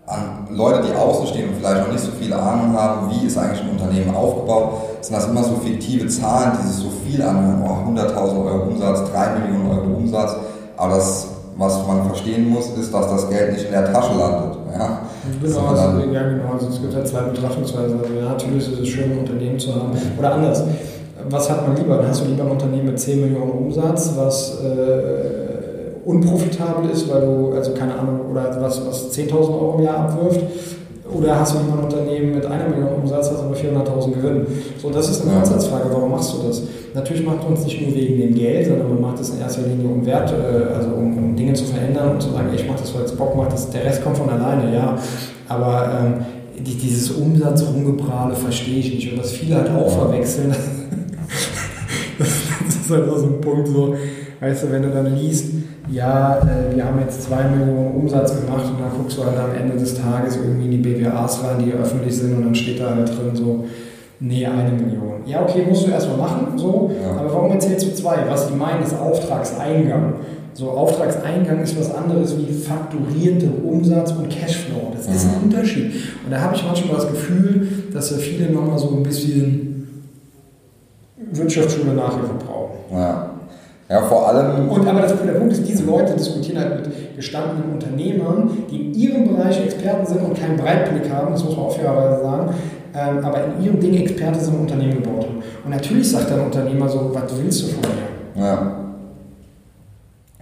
an 0.06 0.48
Leute, 0.50 0.82
die 0.86 0.94
außen 0.94 1.26
stehen 1.28 1.48
und 1.48 1.56
vielleicht 1.56 1.86
noch 1.86 1.92
nicht 1.92 2.04
so 2.04 2.10
viele 2.18 2.36
Ahnung 2.36 2.76
haben, 2.76 3.10
wie 3.10 3.26
ist 3.26 3.38
eigentlich 3.38 3.62
ein 3.62 3.70
Unternehmen 3.70 4.14
aufgebaut, 4.14 4.72
sind 5.00 5.16
das 5.16 5.28
immer 5.28 5.44
so 5.44 5.56
fiktive 5.56 6.06
Zahlen, 6.08 6.58
die 6.60 6.66
sich 6.66 6.82
so 6.82 6.90
viel 7.06 7.22
anhören, 7.22 7.62
oh, 7.62 7.90
100.000 7.90 8.44
Euro 8.44 8.62
Umsatz, 8.64 9.10
3 9.10 9.38
Millionen 9.38 9.70
Euro 9.70 9.96
Umsatz, 9.96 10.36
aber 10.76 10.96
das, 10.96 11.28
was 11.56 11.86
man 11.86 12.06
verstehen 12.06 12.48
muss, 12.50 12.70
ist, 12.70 12.92
dass 12.92 13.08
das 13.08 13.28
Geld 13.30 13.52
nicht 13.52 13.66
in 13.66 13.72
der 13.72 13.92
Tasche 13.92 14.14
landet. 14.18 14.58
Ja? 14.76 14.98
Genau, 15.40 15.66
also, 15.68 16.10
ja, 16.10 16.28
genau. 16.28 16.52
Also 16.52 16.68
es 16.68 16.80
gibt 16.80 16.92
ja 16.92 17.04
zwei 17.04 17.20
Betrachtungsweisen. 17.20 17.98
Also 18.00 18.12
ja, 18.12 18.30
natürlich 18.30 18.72
ist 18.72 18.80
es 18.80 18.88
schön, 18.88 19.12
ein 19.12 19.18
Unternehmen 19.18 19.58
zu 19.58 19.74
haben. 19.74 19.92
Oder 20.18 20.34
anders. 20.34 20.64
Was 21.30 21.50
hat 21.50 21.66
man 21.66 21.76
lieber? 21.76 22.02
Hast 22.06 22.22
du 22.22 22.28
lieber 22.28 22.44
ein 22.44 22.50
Unternehmen 22.50 22.86
mit 22.86 22.98
10 22.98 23.20
Millionen 23.20 23.50
Umsatz, 23.50 24.12
was 24.16 24.60
äh, 24.62 26.04
unprofitabel 26.04 26.90
ist, 26.90 27.10
weil 27.10 27.22
du, 27.22 27.52
also 27.52 27.72
keine 27.72 27.98
Ahnung, 27.98 28.20
oder 28.30 28.56
was, 28.60 28.86
was 28.86 29.12
10.000 29.16 29.32
Euro 29.32 29.76
im 29.78 29.84
Jahr 29.84 30.00
abwirft? 30.00 30.40
Oder 31.12 31.38
hast 31.38 31.54
du 31.54 31.58
lieber 31.58 31.78
ein 31.78 31.84
Unternehmen 31.84 32.34
mit 32.34 32.46
einer 32.46 32.68
Million 32.68 32.94
Umsatz, 33.02 33.30
was 33.30 33.40
aber 33.40 33.54
400.000 33.54 34.12
Gewinn? 34.12 34.46
So, 34.80 34.90
das 34.90 35.10
ist 35.10 35.22
eine. 35.22 35.32
Grundsatzfrage. 35.32 35.84
Warum 35.90 36.10
machst 36.10 36.34
du 36.34 36.46
das? 36.46 36.62
Natürlich 36.94 37.24
macht 37.24 37.44
man 37.44 37.52
es 37.52 37.64
nicht 37.64 37.80
nur 37.80 37.94
wegen 37.94 38.20
dem 38.20 38.34
Geld, 38.34 38.66
sondern 38.66 38.88
man 38.88 39.00
macht 39.00 39.20
es 39.20 39.30
in 39.30 39.40
erster 39.40 39.62
Linie 39.62 39.88
um 39.88 40.04
Wert, 40.06 40.32
äh, 40.32 40.74
also 40.74 40.90
um, 40.90 41.16
um, 41.16 41.36
Dinge 41.36 41.52
zu 41.52 41.64
verändern 41.64 42.12
und 42.12 42.22
zu 42.22 42.30
sagen, 42.30 42.48
ich 42.54 42.66
mache 42.66 42.78
das, 42.80 42.94
weil 42.94 43.02
es 43.02 43.12
Bock 43.12 43.36
macht. 43.36 43.52
Das, 43.52 43.70
der 43.70 43.84
Rest 43.84 44.02
kommt 44.02 44.16
von 44.16 44.28
alleine, 44.28 44.74
ja. 44.74 44.98
Aber 45.48 45.90
ähm, 46.00 46.24
die, 46.58 46.74
dieses 46.74 47.10
Umsatz-Rumgeprahle 47.10 48.34
verstehe 48.34 48.78
ich 48.78 48.94
nicht. 48.94 49.12
Und 49.12 49.20
was 49.20 49.32
viele 49.32 49.56
halt 49.56 49.70
auch 49.70 49.90
verwechseln, 49.90 50.54
ist 52.84 52.90
halt 52.90 53.08
auch 53.08 53.18
so 53.18 53.26
ein 53.26 53.40
Punkt, 53.40 53.68
so, 53.68 53.94
weißt 54.40 54.64
du, 54.64 54.72
wenn 54.72 54.82
du 54.82 54.90
dann 54.90 55.16
liest, 55.16 55.52
ja, 55.90 56.38
äh, 56.38 56.74
wir 56.74 56.84
haben 56.84 57.00
jetzt 57.00 57.22
zwei 57.22 57.44
Millionen 57.44 57.94
Umsatz 57.94 58.34
gemacht 58.40 58.64
und 58.66 58.80
dann 58.80 58.90
guckst 58.96 59.18
du 59.18 59.24
halt 59.24 59.38
am 59.38 59.54
Ende 59.54 59.76
des 59.78 59.94
Tages 59.94 60.36
irgendwie 60.36 60.66
in 60.66 60.70
die 60.70 60.76
BWAs 60.78 61.42
rein, 61.44 61.64
die 61.64 61.72
öffentlich 61.72 62.16
sind 62.16 62.36
und 62.36 62.44
dann 62.44 62.54
steht 62.54 62.80
da 62.80 62.94
halt 62.94 63.08
drin 63.08 63.34
so, 63.34 63.64
nee, 64.20 64.46
eine 64.46 64.70
Million. 64.70 65.22
Ja, 65.26 65.42
okay, 65.42 65.64
musst 65.68 65.86
du 65.86 65.90
erstmal 65.90 66.18
machen, 66.18 66.46
so, 66.56 66.90
ja. 67.00 67.18
aber 67.18 67.32
warum 67.32 67.52
erzählst 67.52 67.86
du 67.86 67.94
zwei? 67.94 68.16
Was 68.28 68.48
die 68.48 68.54
meinen, 68.54 68.82
ist 68.82 68.98
Auftragseingang. 68.98 70.14
So, 70.54 70.70
Auftragseingang 70.70 71.60
ist 71.62 71.78
was 71.78 71.92
anderes 71.92 72.36
wie 72.38 72.52
fakturierende 72.52 73.48
Umsatz 73.64 74.12
und 74.12 74.30
Cashflow. 74.30 74.92
Das 74.94 75.08
ist 75.08 75.26
ein 75.26 75.38
mhm. 75.40 75.44
Unterschied. 75.50 75.86
Und 76.24 76.30
da 76.30 76.40
habe 76.42 76.54
ich 76.54 76.64
manchmal 76.64 76.94
das 76.94 77.08
Gefühl, 77.08 77.66
dass 77.92 78.10
ja 78.10 78.18
viele 78.18 78.52
nochmal 78.52 78.78
so 78.78 78.90
ein 78.90 79.02
bisschen 79.02 79.73
Wirtschaftsschule 81.36 81.94
Nachhilfe 81.94 82.34
brauchen. 82.34 82.74
Ja. 82.92 83.30
Ja, 83.88 84.00
vor 84.02 84.28
allem. 84.28 84.68
Und 84.68 84.88
aber 84.88 85.02
das, 85.02 85.14
der 85.22 85.32
Punkt 85.32 85.52
ist, 85.52 85.68
diese 85.68 85.84
Leute 85.84 86.14
diskutieren 86.14 86.58
halt 86.58 86.86
mit 86.86 87.16
gestandenen 87.16 87.74
Unternehmern, 87.74 88.50
die 88.70 88.86
in 88.86 88.94
ihrem 88.94 89.36
Bereich 89.36 89.62
Experten 89.62 90.06
sind 90.06 90.22
und 90.22 90.38
keinen 90.38 90.56
Breitblick 90.56 91.12
haben, 91.12 91.32
das 91.32 91.44
muss 91.44 91.56
man 91.56 91.66
auch 91.66 91.76
fairerweise 91.76 92.22
sagen, 92.22 92.54
ähm, 92.94 93.24
aber 93.24 93.44
in 93.44 93.64
ihrem 93.64 93.80
Ding 93.80 93.94
Experte 93.94 94.40
sind 94.40 94.54
und 94.54 94.62
Unternehmen 94.62 95.02
gebaut 95.02 95.24
haben. 95.24 95.42
Und 95.64 95.70
natürlich 95.70 96.10
sagt 96.10 96.30
der 96.30 96.42
Unternehmer 96.42 96.88
so, 96.88 97.10
was 97.12 97.24
willst 97.36 97.62
du 97.62 97.66
von 97.66 97.82
mir? 97.82 98.42
Ja. 98.42 98.76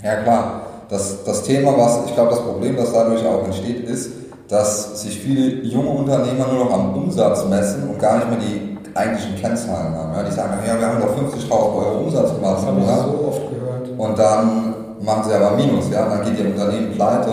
Ja, 0.05 0.17
klar. 0.23 0.67
Das, 0.89 1.25
das 1.25 1.43
Thema, 1.43 1.77
was 1.77 2.07
ich 2.07 2.15
glaube, 2.15 2.31
das 2.31 2.43
Problem, 2.43 2.77
das 2.77 2.93
dadurch 2.93 3.25
auch 3.27 3.45
entsteht, 3.45 3.89
ist, 3.89 4.11
dass 4.49 5.01
sich 5.03 5.19
viele 5.19 5.63
junge 5.65 5.89
Unternehmer 5.89 6.47
nur 6.53 6.65
noch 6.67 6.73
am 6.73 6.95
Umsatz 6.95 7.47
messen 7.49 7.89
und 7.89 7.99
gar 7.99 8.19
nicht 8.19 8.31
mehr 8.31 8.39
die 8.39 8.72
eigentlichen 8.95 9.37
Kennzahlen 9.37 9.95
haben. 9.95 10.13
Ja, 10.15 10.23
die 10.23 10.33
sagen, 10.33 10.53
ja, 10.67 10.79
wir 10.79 10.87
haben 10.87 11.01
doch 11.01 11.17
50.000 11.17 11.51
Euro 11.51 12.05
Umsatz 12.05 12.35
gemacht. 12.35 12.59
Das 12.59 12.67
habe 12.67 12.81
ich 12.81 12.87
so 12.87 13.29
oft 13.29 13.43
gehört. 13.51 13.89
Und 13.97 14.19
dann 14.19 14.75
machen 15.03 15.25
sie 15.29 15.35
aber 15.35 15.57
Minus, 15.57 15.91
ja, 15.91 16.09
dann 16.09 16.25
geht 16.25 16.39
ihr 16.39 16.51
Unternehmen 16.51 16.93
pleite, 16.93 17.31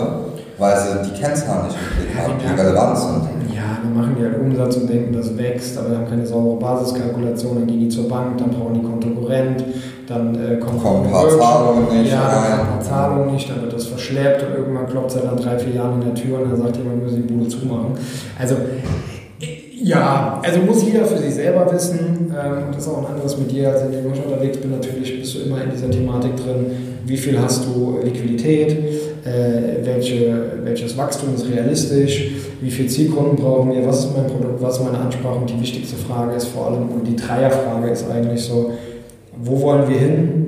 weil 0.58 0.76
sie 0.76 1.10
die 1.10 1.20
Kennzahlen 1.20 1.66
nicht 1.66 1.76
im 1.76 2.04
Blick 2.04 2.18
haben, 2.18 2.34
die 2.38 2.60
relevant 2.60 2.98
sind. 2.98 3.54
Ja, 3.54 3.78
dann 3.82 3.94
machen 3.94 4.16
die 4.18 4.24
halt 4.24 4.40
Umsatz 4.40 4.76
und 4.76 4.88
denken, 4.88 5.14
das 5.14 5.36
wächst, 5.36 5.78
aber 5.78 5.96
haben 5.96 6.08
keine 6.08 6.26
saubere 6.26 6.56
Basiskalkulation, 6.56 7.56
dann 7.56 7.66
gehen 7.66 7.80
die 7.80 7.88
zur 7.88 8.08
Bank, 8.08 8.38
dann 8.38 8.50
brauchen 8.50 8.74
die 8.74 8.82
Kontokorrent, 8.82 9.64
dann 10.06 10.34
äh, 10.34 10.56
kommt, 10.56 10.82
kommt 10.82 11.06
ein 11.06 11.12
paar 11.12 11.28
Zahlungen 11.28 12.02
nicht. 12.02 12.10
Ja, 12.10 12.28
dann 12.28 12.60
ein 12.60 12.66
paar 12.68 12.80
Zahlungen 12.80 13.34
nicht, 13.34 13.50
dann 13.50 13.62
wird 13.62 13.72
das 13.72 13.86
verschleppt 13.86 14.42
und 14.42 14.54
irgendwann 14.56 14.86
klopft 14.86 15.16
er 15.16 15.22
dann 15.22 15.36
drei, 15.36 15.58
vier 15.58 15.74
Jahre 15.74 15.94
in 15.94 16.00
der 16.00 16.14
Tür 16.14 16.40
und 16.40 16.50
dann 16.50 16.60
sagt 16.60 16.76
jemand, 16.76 16.96
wir 16.98 17.04
müssen 17.04 17.26
die 17.26 17.32
Bude 17.32 17.48
zumachen. 17.48 17.92
Also 18.38 18.56
ja, 19.82 20.40
also 20.42 20.60
muss 20.60 20.84
jeder 20.84 21.04
für 21.04 21.18
sich 21.18 21.34
selber 21.34 21.70
wissen. 21.72 21.98
Ähm, 22.30 22.64
das 22.72 22.84
ist 22.84 22.88
auch 22.88 22.98
ein 22.98 23.14
anderes 23.14 23.38
mit 23.38 23.50
dir, 23.50 23.70
als 23.70 23.82
wenn 23.82 24.12
ich 24.12 24.24
unterwegs 24.24 24.58
bin. 24.58 24.70
Natürlich 24.70 25.20
bist 25.20 25.34
du 25.34 25.38
immer 25.40 25.62
in 25.62 25.70
dieser 25.70 25.90
Thematik 25.90 26.36
drin. 26.36 26.66
Wie 27.04 27.16
viel 27.16 27.38
hast 27.40 27.64
du 27.64 27.98
Liquidität? 28.04 28.70
Äh, 29.24 29.84
welche, 29.84 30.52
welches 30.62 30.96
Wachstum 30.96 31.34
ist 31.34 31.48
realistisch? 31.48 32.30
Wie 32.60 32.70
viele 32.70 32.88
Zielkunden 32.88 33.36
brauchen 33.36 33.72
wir? 33.72 33.86
Was 33.86 34.00
ist 34.00 34.16
mein 34.16 34.26
Produkt? 34.26 34.60
Was 34.60 34.78
ist 34.78 34.84
meine 34.84 34.98
Ansprache? 34.98 35.38
Und 35.38 35.50
die 35.50 35.60
wichtigste 35.60 35.96
Frage 35.96 36.34
ist 36.36 36.46
vor 36.46 36.66
allem, 36.66 36.88
und 36.90 37.06
die 37.06 37.16
Dreierfrage 37.16 37.90
ist 37.90 38.04
eigentlich 38.10 38.42
so, 38.42 38.72
wo 39.42 39.60
wollen 39.62 39.88
wir 39.88 39.98
hin? 39.98 40.46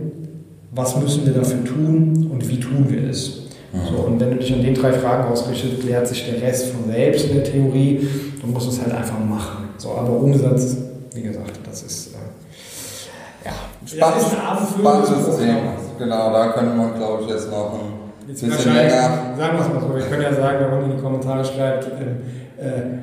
Was 0.74 0.98
müssen 1.00 1.26
wir 1.26 1.32
dafür 1.32 1.64
tun? 1.64 2.30
Und 2.30 2.48
wie 2.48 2.60
tun 2.60 2.86
wir 2.88 3.08
es? 3.08 3.41
So, 3.72 4.02
und 4.02 4.20
wenn 4.20 4.30
du 4.32 4.36
dich 4.36 4.52
an 4.52 4.62
den 4.62 4.74
drei 4.74 4.92
Fragen 4.92 5.32
ausrichtest, 5.32 5.80
klärt 5.80 6.06
sich 6.06 6.30
der 6.30 6.42
Rest 6.42 6.72
von 6.72 6.92
selbst 6.92 7.30
in 7.30 7.36
der 7.36 7.44
Theorie. 7.44 8.06
Du 8.40 8.46
musst 8.46 8.68
es 8.70 8.82
halt 8.82 8.92
einfach 8.94 9.18
machen. 9.18 9.70
So, 9.78 9.92
aber 9.92 10.10
Umsatz, 10.10 10.76
wie 11.14 11.22
gesagt, 11.22 11.58
das 11.64 11.82
ist 11.82 12.14
äh, 12.14 13.46
ja 13.46 13.52
spannendes, 13.86 14.30
spannendes 14.78 15.38
Thema. 15.38 15.72
Genau, 15.98 16.32
da 16.32 16.52
könnte 16.52 16.74
man, 16.74 16.94
glaube 16.96 17.22
ich, 17.22 17.30
jetzt 17.30 17.50
noch 17.50 17.72
ein 17.72 18.28
jetzt 18.28 18.42
bisschen 18.42 18.74
länger. 18.74 19.34
Sagen 19.38 19.56
wir 19.56 19.60
es 19.60 19.68
mal 19.72 19.80
so, 19.80 19.94
wir 19.94 20.02
können 20.02 20.22
ja 20.22 20.34
sagen, 20.34 20.58
wenn 20.60 20.70
man 20.70 20.90
in 20.90 20.96
die 20.96 21.02
Kommentare 21.02 21.44
schreibt, 21.44 21.86
äh, 21.86 22.62
äh, 22.62 23.02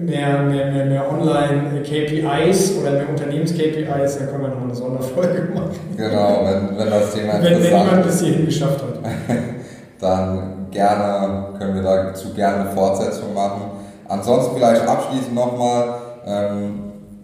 mehr, 0.00 0.42
mehr, 0.42 0.72
mehr, 0.72 0.86
mehr 0.86 1.10
Online-KPIs 1.10 2.78
oder 2.80 2.92
mehr 2.92 3.08
Unternehmens-KPIs, 3.08 4.18
dann 4.18 4.28
können 4.30 4.42
wir 4.42 4.48
noch 4.48 4.62
eine 4.62 4.74
Sonderfolge 4.74 5.48
machen. 5.54 5.76
Genau, 5.96 6.44
wenn, 6.44 6.78
wenn 6.78 6.90
das 6.90 7.14
Thema 7.14 7.34
wenn, 7.34 7.62
wenn 7.62 7.62
jemand 7.62 8.04
bis 8.04 8.20
hierhin 8.20 8.46
geschafft 8.46 8.82
hat. 8.82 8.98
dann 10.00 10.66
gerne, 10.70 11.58
können 11.58 11.74
wir 11.74 11.82
dazu 11.82 12.32
gerne 12.34 12.60
eine 12.60 12.70
Fortsetzung 12.70 13.34
machen. 13.34 13.62
Ansonsten 14.08 14.56
vielleicht 14.56 14.86
abschließend 14.86 15.34
nochmal, 15.34 15.94
ähm, 16.26 16.74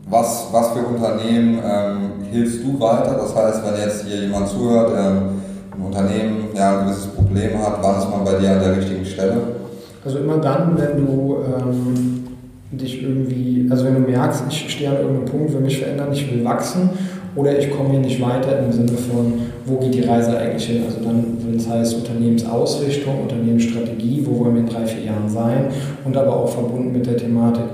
was, 0.08 0.48
was 0.52 0.72
für 0.72 0.80
Unternehmen 0.80 1.60
ähm, 1.64 2.24
hilfst 2.30 2.62
du 2.62 2.78
weiter? 2.78 3.14
Das 3.14 3.34
heißt, 3.34 3.62
wenn 3.64 3.80
jetzt 3.80 4.04
hier 4.04 4.22
jemand 4.22 4.48
zuhört, 4.48 4.92
ähm, 4.96 5.40
ein 5.76 5.86
Unternehmen 5.86 6.48
ja, 6.54 6.78
ein 6.78 6.86
gewisses 6.86 7.06
Problem 7.06 7.58
hat, 7.58 7.78
wann 7.80 7.98
ist 7.98 8.10
man 8.10 8.24
bei 8.24 8.34
dir 8.34 8.52
an 8.52 8.60
der 8.60 8.76
richtigen 8.76 9.04
Stelle? 9.04 9.36
Also 10.04 10.18
immer 10.18 10.36
dann, 10.36 10.76
wenn 10.76 11.06
du 11.06 11.38
ähm, 11.46 12.24
dich 12.70 13.02
irgendwie, 13.02 13.66
also 13.70 13.86
wenn 13.86 13.94
du 13.94 14.00
merkst, 14.00 14.44
ich 14.50 14.70
stehe 14.70 14.90
an 14.90 14.96
irgendeinem 14.96 15.24
Punkt, 15.24 15.52
will 15.54 15.60
mich 15.60 15.78
verändern, 15.78 16.12
ich 16.12 16.30
will 16.30 16.44
wachsen 16.44 16.90
oder 17.36 17.58
ich 17.58 17.70
komme 17.70 17.90
hier 17.90 18.00
nicht 18.00 18.20
weiter 18.20 18.60
im 18.60 18.72
Sinne 18.72 18.96
von, 18.96 19.40
wo 19.66 19.76
geht 19.78 19.94
die 19.94 20.02
Reise 20.02 20.36
eigentlich 20.36 20.66
hin? 20.66 20.82
Also 20.86 21.00
dann, 21.04 21.36
wenn 21.44 21.56
es 21.56 21.68
heißt 21.68 21.96
Unternehmensausrichtung, 21.96 23.22
Unternehmensstrategie, 23.22 24.24
wo 24.24 24.44
wollen 24.44 24.54
wir 24.54 24.60
in 24.62 24.68
drei, 24.68 24.86
vier 24.86 25.04
Jahren 25.04 25.28
sein 25.28 25.66
und 26.04 26.16
aber 26.16 26.36
auch 26.36 26.48
verbunden 26.48 26.92
mit 26.92 27.06
der 27.06 27.16
Thematik, 27.16 27.64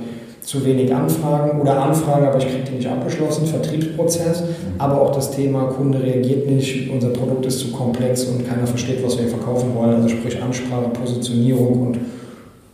zu 0.43 0.65
wenig 0.65 0.93
Anfragen 0.93 1.61
oder 1.61 1.83
Anfragen, 1.83 2.27
aber 2.27 2.39
ich 2.39 2.47
kriege 2.49 2.65
die 2.65 2.77
nicht 2.77 2.89
abgeschlossen, 2.89 3.47
Vertriebsprozess, 3.47 4.43
aber 4.79 5.01
auch 5.01 5.13
das 5.13 5.31
Thema 5.33 5.65
Kunde 5.65 6.03
reagiert 6.03 6.49
nicht, 6.49 6.91
unser 6.91 7.11
Produkt 7.11 7.45
ist 7.45 7.61
zu 7.61 7.71
komplex 7.73 8.25
und 8.25 8.49
keiner 8.49 8.67
versteht, 8.67 9.05
was 9.05 9.19
wir 9.19 9.29
verkaufen 9.29 9.75
wollen, 9.75 9.97
also 9.97 10.09
sprich 10.09 10.43
Ansprache, 10.43 10.89
Positionierung 10.89 11.87
und 11.87 11.99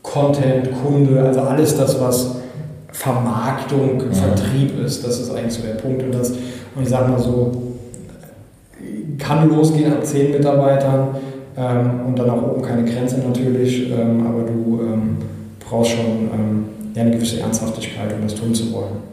Content, 0.02 0.70
Kunde, 0.80 1.20
also 1.20 1.40
alles 1.40 1.76
das, 1.76 2.00
was 2.00 2.36
Vermarktung. 2.96 4.00
Vertrieb 4.10 4.80
ist, 4.82 5.06
das 5.06 5.20
ist 5.20 5.30
eigentlich 5.30 5.52
so 5.52 5.62
der 5.62 5.74
Punkt. 5.74 6.02
Und, 6.02 6.14
das, 6.14 6.32
und 6.76 6.82
ich 6.82 6.88
sage 6.88 7.10
mal 7.10 7.18
so, 7.18 7.52
kann 9.18 9.48
losgehen 9.48 9.92
ab 9.92 10.04
zehn 10.04 10.32
Mitarbeitern 10.32 11.08
ähm, 11.56 12.06
und 12.06 12.18
dann 12.18 12.30
auch 12.30 12.42
oben 12.50 12.62
keine 12.62 12.84
Grenze 12.84 13.18
natürlich, 13.18 13.90
ähm, 13.90 14.26
aber 14.26 14.42
du 14.42 14.80
ähm, 14.82 15.16
brauchst 15.58 15.92
schon 15.92 16.28
ähm, 16.32 16.64
ja, 16.94 17.02
eine 17.02 17.12
gewisse 17.12 17.40
Ernsthaftigkeit, 17.40 18.12
um 18.12 18.22
das 18.22 18.34
tun 18.34 18.54
zu 18.54 18.72
wollen. 18.72 19.06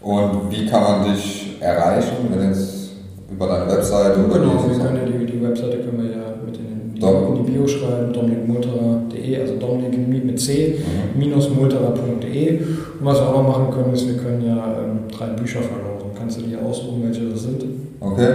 Und 0.00 0.50
wie 0.50 0.66
kann 0.66 0.82
man 0.82 1.12
dich 1.12 1.56
erreichen, 1.60 2.28
wenn 2.30 2.48
jetzt 2.48 2.90
über 3.30 3.46
deine 3.48 3.70
Webseite 3.70 4.24
oder 4.24 4.38
Genau, 4.38 4.64
wir 4.68 4.78
können 4.78 4.96
ja 4.96 5.18
die, 5.18 5.26
die 5.26 5.42
Webseite 5.42 5.78
können 5.78 6.02
wir 6.02 6.10
ja 6.10 6.22
mit 6.44 6.56
in, 6.56 6.94
die, 6.94 7.00
in 7.00 7.44
die 7.44 7.50
Bio 7.50 7.66
schreiben, 7.66 8.12
dominikmulterer.de, 8.12 9.40
also 9.40 9.56
Dominik 9.56 10.24
mit 10.24 10.40
C, 10.40 10.78
mhm. 10.78 11.18
minus 11.18 11.50
multerer.de. 11.50 12.58
Und 12.60 13.04
was 13.04 13.18
wir 13.18 13.28
auch 13.28 13.42
noch 13.42 13.48
machen 13.48 13.70
können, 13.74 13.92
ist, 13.92 14.06
wir 14.06 14.16
können 14.16 14.46
ja 14.46 14.56
ähm, 14.56 15.00
drei 15.10 15.26
Bücher 15.26 15.60
verlosen. 15.60 15.85
Kannst 16.26 16.40
du 16.40 16.46
dir 16.46 16.58
aussuchen, 16.60 17.04
welche 17.04 17.30
das 17.30 17.42
sind? 17.42 17.62
Okay. 18.00 18.26
Dann, 18.26 18.34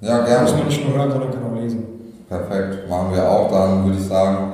äh, 0.00 0.06
ja, 0.06 0.24
gerne. 0.24 0.44
Muss 0.44 0.56
man 0.56 0.66
nicht 0.66 0.88
nur 0.88 0.96
hören, 0.96 1.10
sondern 1.10 1.30
kann 1.30 1.44
auch 1.44 1.60
lesen. 1.60 1.84
Perfekt, 2.26 2.88
machen 2.88 3.14
wir 3.14 3.30
auch. 3.30 3.50
Dann 3.50 3.84
würde 3.84 3.98
ich 3.98 4.06
sagen, 4.06 4.52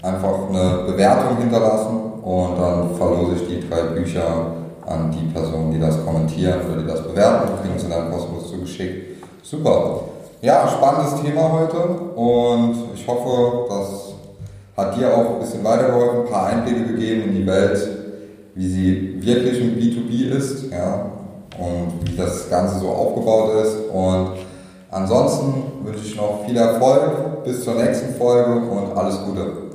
einfach 0.00 0.48
eine 0.48 0.84
Bewertung 0.86 1.38
hinterlassen 1.38 1.96
und 2.22 2.56
dann 2.56 2.94
verlose 2.94 3.34
ich 3.34 3.48
die 3.48 3.68
drei 3.68 3.82
Bücher 3.98 4.22
an 4.86 5.10
die 5.10 5.26
Personen, 5.32 5.72
die 5.72 5.80
das 5.80 6.04
kommentieren 6.04 6.60
oder 6.70 6.82
die 6.82 6.86
das 6.86 7.02
bewerten, 7.02 7.48
kriegen 7.60 7.76
sie 7.76 7.88
dann 7.88 8.12
kostenlos 8.12 8.48
zugeschickt. 8.48 9.24
Super. 9.42 10.02
Ja, 10.42 10.68
spannendes 10.68 11.20
Thema 11.20 11.50
heute 11.50 11.78
und 12.14 12.76
ich 12.94 13.08
hoffe, 13.08 13.66
das 13.68 14.14
hat 14.76 14.96
dir 14.96 15.12
auch 15.12 15.34
ein 15.34 15.40
bisschen 15.40 15.64
weitergeholfen, 15.64 16.20
ein 16.20 16.30
paar 16.30 16.46
Einblicke 16.46 16.92
gegeben 16.92 17.22
in 17.24 17.34
die 17.34 17.46
Welt, 17.48 17.88
wie 18.54 18.68
sie 18.68 19.18
wirklich 19.20 19.60
im 19.60 19.74
B2B 19.74 20.30
ist 20.30 20.70
ja, 20.70 21.10
und 21.60 22.08
wie 22.08 22.16
das 22.16 22.48
Ganze 22.48 22.78
so 22.78 22.88
aufgebaut 22.88 23.52
ist. 23.64 23.76
Und 23.92 24.32
ansonsten 24.90 25.84
wünsche 25.84 26.04
ich 26.04 26.16
noch 26.16 26.44
viel 26.46 26.56
Erfolg, 26.56 27.44
bis 27.44 27.64
zur 27.64 27.74
nächsten 27.74 28.14
Folge 28.14 28.68
und 28.70 28.96
alles 28.96 29.18
Gute. 29.24 29.69